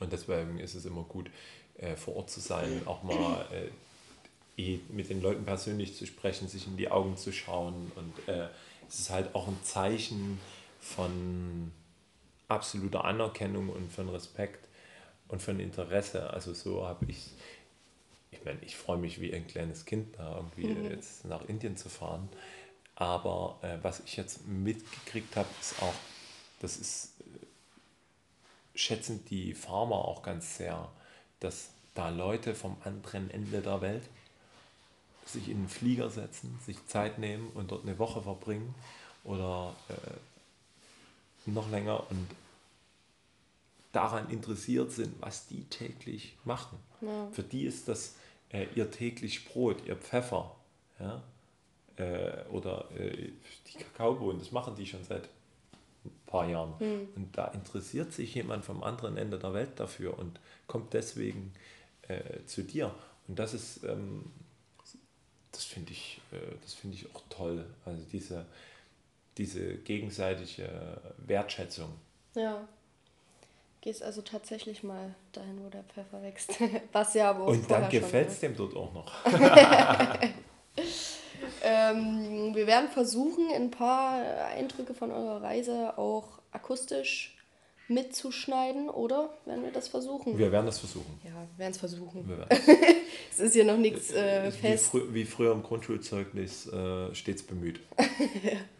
Und 0.00 0.12
deswegen 0.12 0.58
ist 0.58 0.74
es 0.74 0.86
immer 0.86 1.02
gut, 1.02 1.30
äh, 1.76 1.94
vor 1.94 2.16
Ort 2.16 2.30
zu 2.30 2.40
sein, 2.40 2.82
auch 2.86 3.02
mal 3.02 3.46
äh, 3.52 4.62
eh 4.62 4.80
mit 4.90 5.10
den 5.10 5.20
Leuten 5.20 5.44
persönlich 5.44 5.94
zu 5.94 6.06
sprechen, 6.06 6.48
sich 6.48 6.66
in 6.66 6.78
die 6.78 6.90
Augen 6.90 7.18
zu 7.18 7.32
schauen. 7.32 7.92
Und 7.96 8.28
äh, 8.32 8.48
es 8.88 9.00
ist 9.00 9.10
halt 9.10 9.34
auch 9.34 9.46
ein 9.46 9.58
Zeichen 9.62 10.40
von 10.80 11.70
absoluter 12.48 13.04
Anerkennung 13.04 13.68
und 13.68 13.92
von 13.92 14.08
Respekt 14.08 14.66
und 15.28 15.40
von 15.42 15.60
Interesse. 15.60 16.30
Also 16.30 16.54
so 16.54 16.86
habe 16.86 17.06
ich, 17.06 17.30
ich 18.30 18.44
meine, 18.44 18.58
ich 18.62 18.76
freue 18.76 18.98
mich 18.98 19.20
wie 19.20 19.32
ein 19.32 19.46
kleines 19.46 19.84
Kind, 19.84 20.18
da 20.18 20.36
irgendwie 20.36 20.66
mhm. 20.66 20.90
jetzt 20.90 21.24
nach 21.26 21.44
Indien 21.44 21.76
zu 21.76 21.88
fahren. 21.88 22.28
Aber 22.96 23.58
äh, 23.62 23.78
was 23.82 24.00
ich 24.00 24.16
jetzt 24.16 24.46
mitgekriegt 24.48 25.36
habe, 25.36 25.48
ist 25.60 25.80
auch, 25.82 25.94
das 26.60 26.78
ist, 26.78 27.12
äh, 27.20 28.78
schätzen 28.78 29.24
die 29.26 29.54
Farmer 29.54 29.96
auch 29.96 30.22
ganz 30.22 30.56
sehr, 30.56 30.90
dass 31.38 31.68
da 31.94 32.08
Leute 32.08 32.54
vom 32.54 32.76
anderen 32.84 33.30
Ende 33.30 33.60
der 33.60 33.80
Welt 33.80 34.02
sich 35.26 35.48
in 35.48 35.58
einen 35.58 35.68
Flieger 35.68 36.10
setzen, 36.10 36.58
sich 36.64 36.84
Zeit 36.86 37.18
nehmen 37.18 37.50
und 37.54 37.70
dort 37.70 37.84
eine 37.84 37.98
Woche 37.98 38.22
verbringen 38.22 38.74
oder 39.24 39.74
äh, 39.88 39.94
noch 41.46 41.70
länger 41.70 42.10
und 42.10 42.26
daran 43.92 44.30
interessiert 44.30 44.92
sind, 44.92 45.14
was 45.20 45.46
die 45.46 45.64
täglich 45.64 46.36
machen. 46.44 46.78
Ja. 47.00 47.28
Für 47.32 47.42
die 47.42 47.64
ist 47.64 47.88
das 47.88 48.14
äh, 48.50 48.66
ihr 48.74 48.90
täglich 48.90 49.46
Brot, 49.46 49.86
ihr 49.86 49.96
Pfeffer 49.96 50.54
ja? 51.00 51.22
Äh, 51.96 52.44
oder 52.50 52.90
äh, 52.96 53.30
die 53.66 53.78
Kakaobohnen, 53.78 54.38
das 54.38 54.52
machen 54.52 54.74
die 54.76 54.86
schon 54.86 55.04
seit 55.04 55.28
ein 56.04 56.12
paar 56.26 56.48
Jahren. 56.48 56.74
Mhm. 56.78 57.08
Und 57.16 57.36
da 57.36 57.48
interessiert 57.48 58.12
sich 58.12 58.34
jemand 58.34 58.64
vom 58.64 58.82
anderen 58.82 59.16
Ende 59.16 59.38
der 59.38 59.52
Welt 59.52 59.80
dafür 59.80 60.18
und 60.18 60.38
kommt 60.66 60.92
deswegen 60.92 61.52
äh, 62.02 62.44
zu 62.46 62.62
dir. 62.62 62.94
Und 63.26 63.38
das 63.38 63.54
ist, 63.54 63.84
ähm, 63.84 64.30
das 65.52 65.64
finde 65.64 65.92
ich, 65.92 66.20
äh, 66.32 66.36
das 66.62 66.74
finde 66.74 66.96
ich 66.96 67.14
auch 67.14 67.22
toll. 67.28 67.66
Also 67.84 68.02
diese, 68.12 68.46
diese 69.38 69.76
gegenseitige 69.76 70.68
Wertschätzung. 71.18 71.90
Ja. 72.34 72.66
Gehst 73.80 74.02
also 74.02 74.22
tatsächlich 74.22 74.82
mal 74.82 75.14
dahin, 75.32 75.64
wo 75.64 75.70
der 75.70 75.84
Pfeffer 75.84 76.20
wächst. 76.22 76.50
Was 76.92 77.14
ja 77.14 77.30
aber 77.30 77.44
auch 77.44 77.48
Und 77.48 77.70
dann 77.70 77.88
gefällt 77.88 78.28
es 78.28 78.40
dem 78.40 78.56
dort 78.56 78.74
auch 78.76 78.92
noch. 78.92 79.12
ähm, 81.62 82.54
wir 82.54 82.66
werden 82.66 82.88
versuchen, 82.90 83.46
ein 83.54 83.70
paar 83.70 84.20
Eindrücke 84.56 84.94
von 84.94 85.12
eurer 85.12 85.42
Reise 85.42 85.96
auch 85.96 86.40
akustisch 86.50 87.38
mitzuschneiden, 87.88 88.90
oder? 88.90 89.30
Werden 89.46 89.64
wir 89.64 89.72
das 89.72 89.88
versuchen? 89.88 90.36
Wir 90.38 90.52
werden 90.52 90.66
das 90.66 90.78
versuchen. 90.78 91.18
Ja, 91.24 91.30
wir 91.30 91.58
werden 91.58 91.72
es 91.72 91.78
versuchen. 91.78 92.46
es 93.32 93.40
ist 93.40 93.54
hier 93.54 93.64
noch 93.64 93.78
nichts 93.78 94.10
äh, 94.12 94.50
fest. 94.50 94.92
Wie, 94.92 94.98
frü 94.98 95.14
wie, 95.14 95.24
früher 95.24 95.52
im 95.52 95.62
Grundschulzeugnis 95.62 96.66
äh, 96.66 97.14
stets 97.14 97.42
bemüht. 97.42 97.80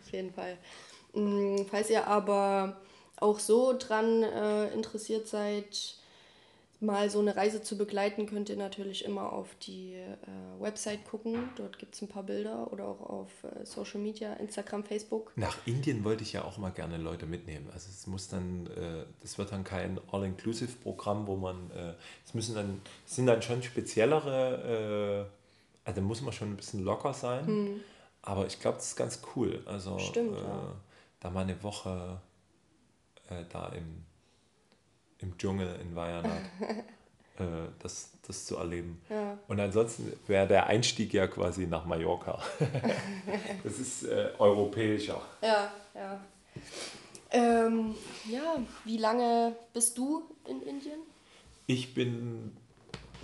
Auf 0.09 0.13
jeden 0.15 0.33
Fall. 0.33 0.57
Mm, 1.13 1.65
falls 1.71 1.91
ihr 1.91 2.07
aber 2.07 2.81
auch 3.17 3.39
so 3.39 3.77
dran 3.79 4.23
äh, 4.23 4.73
interessiert 4.73 5.29
seid, 5.29 5.97
mal 6.81 7.11
so 7.11 7.19
eine 7.19 7.37
Reise 7.37 7.63
zu 7.63 7.77
begleiten, 7.77 8.27
könnt 8.27 8.49
ihr 8.49 8.57
natürlich 8.57 9.05
immer 9.05 9.33
auf 9.33 9.49
die 9.63 9.95
äh, 9.95 10.61
Website 10.61 11.05
gucken. 11.05 11.51
Dort 11.57 11.79
gibt 11.79 11.95
es 11.95 12.01
ein 12.03 12.09
paar 12.09 12.23
Bilder 12.23 12.73
oder 12.73 12.87
auch 12.87 13.01
auf 13.01 13.31
äh, 13.43 13.67
Social 13.67 14.01
Media, 14.01 14.33
Instagram, 14.35 14.85
Facebook. 14.85 15.33
Nach 15.37 15.59
Indien 15.67 16.05
wollte 16.05 16.23
ich 16.23 16.33
ja 16.33 16.45
auch 16.45 16.57
mal 16.57 16.71
gerne 16.71 16.97
Leute 16.97 17.27
mitnehmen. 17.27 17.69
Also 17.75 17.89
es 17.91 18.07
muss 18.07 18.29
dann, 18.29 18.67
äh, 18.69 19.05
das 19.21 19.37
wird 19.37 19.53
dann 19.53 19.65
kein 19.65 20.01
All-Inclusive-Programm, 20.11 21.27
wo 21.27 21.37
man, 21.37 21.71
äh, 21.73 21.95
es 22.25 22.33
müssen 22.33 22.55
dann, 22.55 22.81
sind 23.05 23.27
dann 23.27 23.43
schon 23.43 23.63
speziellere, 23.63 25.27
äh, 25.27 25.89
also 25.89 26.01
muss 26.01 26.23
man 26.23 26.33
schon 26.33 26.53
ein 26.53 26.57
bisschen 26.57 26.85
locker 26.85 27.13
sein. 27.13 27.47
Hm. 27.47 27.81
Aber 28.23 28.47
ich 28.47 28.61
glaube, 28.61 28.77
das 28.79 28.89
ist 28.89 28.97
ganz 28.97 29.21
cool. 29.35 29.63
Also 29.67 29.99
Stimmt, 29.99 30.37
äh, 30.37 30.43
ja. 30.43 30.75
da 31.21 31.31
mal 31.31 31.43
eine 31.43 31.63
Woche 31.63 32.21
da 33.51 33.69
im 33.69 34.05
im 35.19 35.37
Dschungel 35.37 35.79
in 35.81 35.95
Wayanad 35.95 36.31
äh, 37.39 37.45
das, 37.81 38.13
das 38.27 38.47
zu 38.47 38.57
erleben. 38.57 39.01
Ja. 39.09 39.39
Und 39.49 39.61
ansonsten 39.61 40.13
wäre 40.27 40.47
der 40.47 40.67
Einstieg 40.67 41.13
ja 41.13 41.27
quasi 41.27 41.67
nach 41.67 41.85
Mallorca. 41.85 42.41
das 43.65 43.79
ist 43.79 44.05
äh, 44.05 44.31
europäischer. 44.39 45.21
Ja, 45.43 45.71
ja. 45.95 46.21
Ähm, 47.31 47.95
ja, 48.31 48.57
wie 48.85 48.97
lange 48.97 49.55
bist 49.73 49.99
du 49.99 50.23
in 50.47 50.63
Indien? 50.63 51.01
Ich 51.67 51.93
bin 51.95 52.57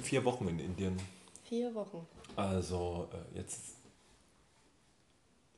vier 0.02 0.24
Wochen 0.24 0.48
in 0.48 0.58
Indien. 0.58 1.00
Vier 1.44 1.74
Wochen. 1.74 2.06
Also 2.36 3.08
äh, 3.12 3.38
jetzt 3.38 3.76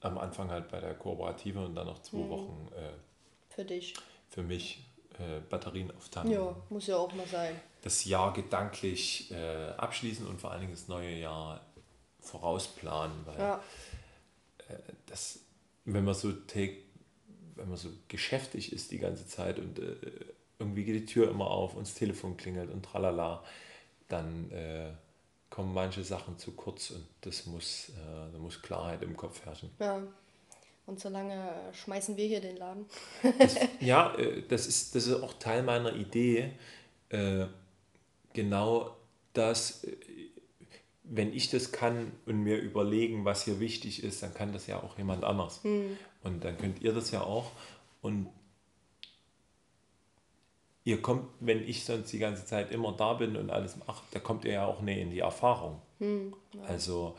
am 0.01 0.19
Anfang 0.19 0.51
halt 0.51 0.69
bei 0.69 0.81
der 0.81 0.95
Kooperative 0.95 1.65
und 1.65 1.75
dann 1.75 1.87
noch 1.87 2.01
zwei 2.03 2.19
hm. 2.19 2.31
Wochen 2.31 2.69
äh, 2.75 3.55
für 3.55 3.65
dich. 3.65 3.95
Für 4.29 4.43
mich 4.43 4.85
äh, 5.19 5.41
Batterien 5.49 5.91
auftanken. 5.97 6.33
Ja, 6.33 6.55
muss 6.69 6.87
ja 6.87 6.97
auch 6.97 7.13
mal 7.15 7.27
sein. 7.27 7.59
Das 7.83 8.05
Jahr 8.05 8.33
gedanklich 8.33 9.31
äh, 9.31 9.71
abschließen 9.77 10.27
und 10.27 10.41
vor 10.41 10.51
allen 10.51 10.63
Dingen 10.63 10.73
das 10.73 10.89
neue 10.89 11.15
Jahr 11.15 11.61
vorausplanen, 12.21 13.17
weil 13.25 13.39
ja. 13.39 13.63
äh, 14.69 14.75
das, 15.07 15.41
wenn 15.85 16.05
man 16.05 16.15
so 16.15 16.33
take, 16.33 16.79
wenn 17.55 17.69
man 17.69 17.79
so 17.79 17.89
geschäftig 18.09 18.73
ist 18.73 18.91
die 18.91 18.99
ganze 18.99 19.27
Zeit 19.27 19.59
und 19.59 19.79
äh, 19.79 19.95
irgendwie 20.59 20.85
geht 20.85 20.95
die 20.97 21.07
Tür 21.07 21.31
immer 21.31 21.51
auf 21.51 21.75
und 21.75 21.87
das 21.87 21.95
Telefon 21.95 22.37
klingelt 22.37 22.71
und 22.71 22.85
tralala, 22.85 23.43
dann 24.09 24.51
äh, 24.51 24.91
kommen 25.51 25.73
manche 25.73 26.05
Sachen 26.05 26.39
zu 26.39 26.53
kurz 26.53 26.91
und 26.91 27.07
das 27.21 27.47
muss, 27.47 27.91
äh, 27.91 28.33
da 28.33 28.39
muss 28.39 28.61
Klarheit 28.63 29.03
im 29.03 29.17
Kopf 29.17 29.45
herrschen. 29.45 29.71
Ja. 29.79 30.03
Und 30.87 31.01
solange 31.01 31.51
schmeißen 31.73 32.17
wir 32.17 32.27
hier 32.27 32.41
den 32.41 32.57
Laden. 32.57 32.87
das, 33.39 33.57
ja, 33.81 34.15
äh, 34.15 34.43
das 34.49 34.67
ist, 34.67 34.95
das 34.95 35.07
ist 35.07 35.23
auch 35.23 35.35
Teil 35.35 35.63
meiner 35.63 35.95
Idee. 35.95 36.53
Äh, 37.09 37.47
genau 38.33 38.97
das, 39.33 39.85
äh, 39.85 39.97
wenn 41.03 41.33
ich 41.33 41.51
das 41.51 41.73
kann 41.73 42.13
und 42.27 42.43
mir 42.43 42.59
überlegen, 42.59 43.25
was 43.25 43.45
hier 43.45 43.59
wichtig 43.59 44.05
ist, 44.05 44.23
dann 44.23 44.35
kann 44.35 44.53
das 44.53 44.67
ja 44.67 44.83
auch 44.83 44.97
jemand 44.97 45.25
anders. 45.25 45.63
Hm. 45.63 45.97
Und 46.23 46.45
dann 46.45 46.57
könnt 46.57 46.81
ihr 46.83 46.93
das 46.93 47.11
ja 47.11 47.23
auch. 47.23 47.51
Und 48.03 48.29
ihr 50.87 51.03
kommt, 51.03 51.29
wenn 51.41 51.63
ich 51.69 51.85
sonst 51.85 52.11
die 52.13 52.19
ganze 52.19 52.47
Zeit 52.47 52.71
immer 52.71 52.93
da 52.93 53.13
bin 53.13 53.37
und 53.37 53.51
alles 53.51 53.77
mache, 53.87 54.03
da 54.13 54.21
kommt 54.21 54.47
ihr 54.47 54.53
ja 54.53 54.67
auch 54.67 54.81
näher 54.81 55.03
in 55.03 55.11
die 55.11 55.19
Erfahrung. 55.19 55.83
Hm, 55.99 56.33
ja. 56.55 56.63
Also 56.63 57.15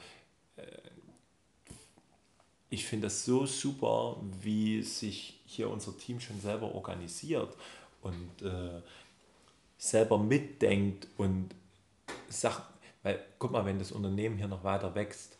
ich 2.69 2.85
finde 2.85 3.07
das 3.07 3.23
so 3.23 3.45
super, 3.45 4.17
wie 4.41 4.81
sich 4.81 5.39
hier 5.45 5.69
unser 5.69 5.97
Team 5.97 6.19
schon 6.19 6.39
selber 6.41 6.73
organisiert 6.73 7.55
und 8.01 8.41
äh, 8.41 8.81
selber 9.77 10.17
mitdenkt 10.17 11.07
und 11.17 11.49
sagt, 12.29 12.61
weil 13.03 13.23
guck 13.39 13.51
mal, 13.51 13.65
wenn 13.65 13.79
das 13.79 13.91
Unternehmen 13.91 14.37
hier 14.37 14.47
noch 14.47 14.63
weiter 14.63 14.95
wächst, 14.95 15.37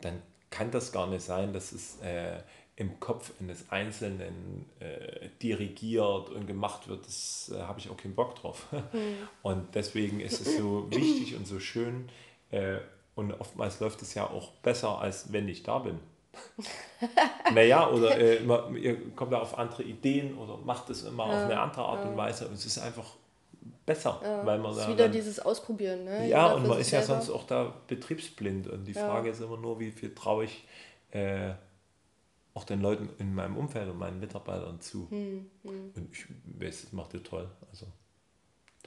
dann 0.00 0.22
kann 0.50 0.70
das 0.70 0.92
gar 0.92 1.06
nicht 1.06 1.22
sein, 1.22 1.52
dass 1.52 1.72
es 1.72 2.00
äh, 2.00 2.42
im 2.76 2.98
Kopf 3.00 3.32
eines 3.40 3.70
Einzelnen 3.70 4.66
äh, 4.80 5.28
dirigiert 5.42 6.30
und 6.30 6.46
gemacht 6.46 6.88
wird. 6.88 7.06
Das 7.06 7.52
äh, 7.54 7.60
habe 7.60 7.78
ich 7.78 7.90
auch 7.90 7.96
keinen 7.96 8.14
Bock 8.14 8.34
drauf. 8.36 8.66
Mhm. 8.92 9.28
Und 9.42 9.74
deswegen 9.74 10.20
ist 10.20 10.40
es 10.40 10.58
so 10.58 10.90
wichtig 10.90 11.36
und 11.36 11.46
so 11.46 11.60
schön. 11.60 12.08
Äh, 12.50 12.78
und 13.14 13.32
oftmals 13.32 13.80
läuft 13.80 14.02
es 14.02 14.14
ja 14.14 14.28
auch 14.28 14.50
besser, 14.62 14.98
als 15.00 15.32
wenn 15.32 15.48
ich 15.48 15.62
da 15.62 15.78
bin. 15.78 15.98
naja, 17.54 17.88
oder 17.88 18.18
äh, 18.18 18.36
immer, 18.36 18.70
ihr 18.70 19.10
kommt 19.14 19.32
da 19.32 19.40
auf 19.40 19.58
andere 19.58 19.82
Ideen 19.82 20.36
oder 20.36 20.58
macht 20.58 20.90
es 20.90 21.04
immer 21.04 21.26
ja, 21.26 21.32
auf 21.32 21.44
eine 21.44 21.60
andere 21.60 21.82
Art 21.82 22.04
ja. 22.04 22.10
und 22.10 22.16
Weise 22.16 22.48
und 22.48 22.54
es 22.54 22.64
ist 22.64 22.78
einfach 22.78 23.06
besser, 23.84 24.20
ja, 24.22 24.46
weil 24.46 24.58
man 24.58 24.74
da. 24.74 24.82
ist 24.82 24.88
wieder 24.88 25.04
dann, 25.04 25.12
dieses 25.12 25.40
Ausprobieren, 25.40 26.04
ne? 26.04 26.28
Ja, 26.28 26.52
und 26.52 26.66
man 26.66 26.78
ist 26.78 26.90
ja 26.90 27.02
sonst 27.02 27.30
auch 27.30 27.46
da 27.46 27.74
betriebsblind 27.86 28.66
und 28.68 28.84
die 28.84 28.94
Frage 28.94 29.30
ist 29.30 29.40
immer 29.40 29.58
nur, 29.58 29.78
wie 29.80 29.90
viel 29.90 30.14
traue 30.14 30.44
ich 30.44 30.64
äh, 31.10 31.50
auch 32.54 32.64
den 32.64 32.80
Leuten 32.80 33.08
in 33.18 33.34
meinem 33.34 33.56
Umfeld 33.56 33.88
und 33.88 33.98
meinen 33.98 34.20
Mitarbeitern 34.20 34.80
zu. 34.80 35.10
Hm, 35.10 35.50
hm. 35.62 35.92
Und 35.94 36.12
ich 36.12 36.26
weiß, 36.58 36.82
das 36.82 36.92
macht 36.92 37.14
ihr 37.14 37.22
toll. 37.22 37.48
Also, 37.70 37.86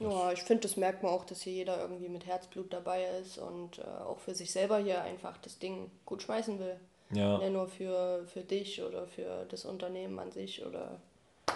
ja, 0.00 0.30
ich 0.32 0.42
finde, 0.42 0.62
das 0.62 0.76
merkt 0.76 1.02
man 1.02 1.12
auch, 1.12 1.24
dass 1.24 1.40
hier 1.40 1.54
jeder 1.54 1.80
irgendwie 1.80 2.08
mit 2.08 2.26
Herzblut 2.26 2.72
dabei 2.72 3.04
ist 3.22 3.38
und 3.38 3.78
äh, 3.78 3.82
auch 3.82 4.18
für 4.18 4.34
sich 4.34 4.52
selber 4.52 4.78
hier 4.78 5.02
einfach 5.02 5.38
das 5.38 5.58
Ding 5.58 5.90
gut 6.04 6.22
schmeißen 6.22 6.58
will. 6.58 6.78
Ja. 7.10 7.38
Nicht 7.38 7.52
nur 7.52 7.66
für, 7.68 8.26
für 8.26 8.42
dich 8.42 8.82
oder 8.82 9.06
für 9.06 9.46
das 9.48 9.64
Unternehmen 9.64 10.18
an 10.18 10.32
sich 10.32 10.66
oder 10.66 11.00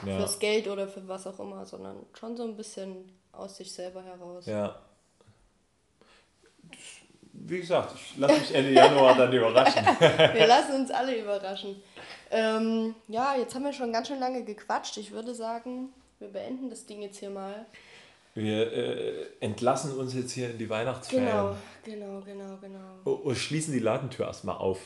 ja. 0.07 0.19
fürs 0.19 0.39
Geld 0.39 0.69
oder 0.69 0.89
für 0.89 1.07
was 1.07 1.27
auch 1.27 1.39
immer, 1.39 1.67
sondern 1.67 2.07
schon 2.19 2.37
so 2.37 2.45
ein 2.45 2.57
bisschen 2.57 3.13
aus 3.33 3.57
sich 3.57 3.73
selber 3.73 4.03
heraus. 4.03 4.47
Ja. 4.47 4.81
Wie 7.33 7.61
gesagt, 7.61 7.95
ich 7.95 8.17
lasse 8.17 8.39
mich 8.39 8.55
Ende 8.55 8.73
Januar 8.73 9.17
dann 9.17 9.33
überraschen. 9.33 9.85
wir 10.01 10.47
lassen 10.47 10.75
uns 10.81 10.91
alle 10.91 11.19
überraschen. 11.19 11.83
Ähm, 12.31 12.95
ja, 13.09 13.35
jetzt 13.37 13.55
haben 13.55 13.65
wir 13.65 13.73
schon 13.73 13.93
ganz 13.93 14.09
schön 14.09 14.21
lange 14.21 14.45
gequatscht. 14.45 14.97
Ich 14.97 15.11
würde 15.11 15.35
sagen, 15.35 15.89
wir 16.19 16.29
beenden 16.29 16.71
das 16.71 16.87
Ding 16.87 17.03
jetzt 17.03 17.19
hier 17.19 17.31
mal. 17.31 17.67
Wir 18.35 18.73
äh, 18.73 19.27
entlassen 19.41 19.93
uns 19.99 20.15
jetzt 20.15 20.31
hier 20.33 20.51
in 20.51 20.59
die 20.59 20.71
Weihnachtsferien. 20.71 21.27
Genau, 21.27 21.57
genau, 21.85 22.21
genau, 22.21 22.57
genau. 22.61 22.79
Und 23.05 23.13
oh, 23.13 23.21
oh, 23.25 23.35
schließen 23.35 23.73
die 23.73 23.81
Ladentür 23.81 24.27
erstmal 24.27 24.57
auf. 24.57 24.79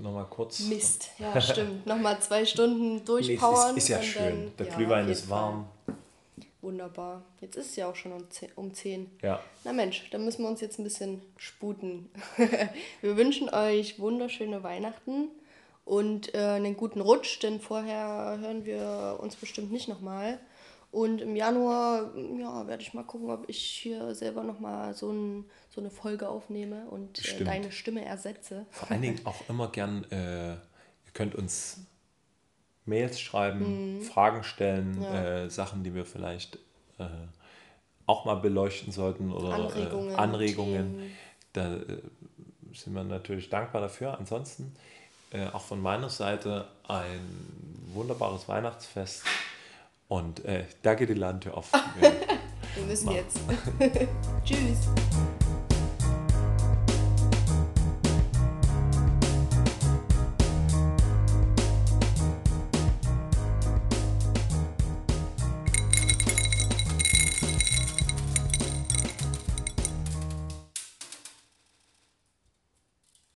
Nochmal 0.00 0.26
kurz. 0.30 0.60
Mist, 0.60 1.10
ja, 1.18 1.40
stimmt. 1.40 1.84
Nochmal 1.84 2.20
zwei 2.20 2.44
Stunden 2.44 3.04
durchpowern. 3.04 3.74
Nee, 3.74 3.78
ist, 3.78 3.84
ist 3.84 3.88
ja 3.88 4.02
schön. 4.02 4.24
Dann, 4.24 4.56
Der 4.58 4.66
ja, 4.68 4.76
Glühwein 4.76 5.08
ist 5.08 5.28
warm. 5.28 5.66
Fall. 5.84 5.96
Wunderbar. 6.62 7.22
Jetzt 7.40 7.56
ist 7.56 7.70
es 7.70 7.76
ja 7.76 7.88
auch 7.88 7.96
schon 7.96 8.12
um 8.54 8.74
10. 8.74 9.10
Ja. 9.22 9.40
Na 9.64 9.72
Mensch, 9.72 10.08
dann 10.10 10.24
müssen 10.24 10.42
wir 10.42 10.48
uns 10.48 10.60
jetzt 10.60 10.78
ein 10.78 10.84
bisschen 10.84 11.22
sputen. 11.36 12.08
wir 13.00 13.16
wünschen 13.16 13.48
euch 13.48 13.98
wunderschöne 13.98 14.62
Weihnachten 14.62 15.28
und 15.86 16.34
äh, 16.34 16.38
einen 16.38 16.76
guten 16.76 17.00
Rutsch, 17.00 17.42
denn 17.42 17.60
vorher 17.60 18.38
hören 18.40 18.66
wir 18.66 19.18
uns 19.20 19.36
bestimmt 19.36 19.70
nicht 19.70 19.88
nochmal. 19.88 20.40
Und 20.90 21.20
im 21.20 21.36
Januar 21.36 22.10
ja, 22.16 22.66
werde 22.66 22.82
ich 22.82 22.92
mal 22.92 23.04
gucken, 23.04 23.30
ob 23.30 23.48
ich 23.48 23.58
hier 23.58 24.14
selber 24.14 24.42
nochmal 24.42 24.94
so, 24.94 25.10
ein, 25.12 25.44
so 25.70 25.80
eine 25.80 25.90
Folge 25.90 26.28
aufnehme 26.28 26.86
und 26.90 27.24
äh, 27.24 27.44
deine 27.44 27.70
Stimme 27.70 28.04
ersetze. 28.04 28.66
Vor 28.70 28.90
allen 28.90 29.02
Dingen 29.02 29.20
auch 29.24 29.48
immer 29.48 29.68
gern, 29.68 30.04
äh, 30.10 30.54
ihr 30.54 31.12
könnt 31.14 31.36
uns 31.36 31.86
Mails 32.84 33.20
schreiben, 33.20 33.98
mhm. 33.98 34.02
Fragen 34.02 34.42
stellen, 34.42 35.00
ja. 35.00 35.44
äh, 35.44 35.50
Sachen, 35.50 35.84
die 35.84 35.94
wir 35.94 36.04
vielleicht 36.04 36.56
äh, 36.98 37.06
auch 38.06 38.24
mal 38.24 38.36
beleuchten 38.36 38.92
sollten 38.92 39.32
oder 39.32 39.54
Anregungen. 39.54 40.10
Äh, 40.10 40.14
Anregungen. 40.16 41.10
Da 41.52 41.76
äh, 41.76 42.00
sind 42.72 42.92
wir 42.94 43.04
natürlich 43.04 43.50
dankbar 43.50 43.82
dafür. 43.82 44.18
Ansonsten 44.18 44.74
auch 45.52 45.62
von 45.62 45.80
meiner 45.80 46.08
Seite 46.08 46.66
ein 46.88 47.20
wunderbares 47.92 48.48
Weihnachtsfest 48.48 49.24
und 50.08 50.44
äh, 50.44 50.64
da 50.82 50.94
geht 50.94 51.08
die 51.08 51.14
Landtür 51.14 51.56
auf. 51.56 51.72
Wir 52.74 52.84
müssen 52.84 53.10
jetzt. 53.10 53.40
Tschüss. 54.44 54.88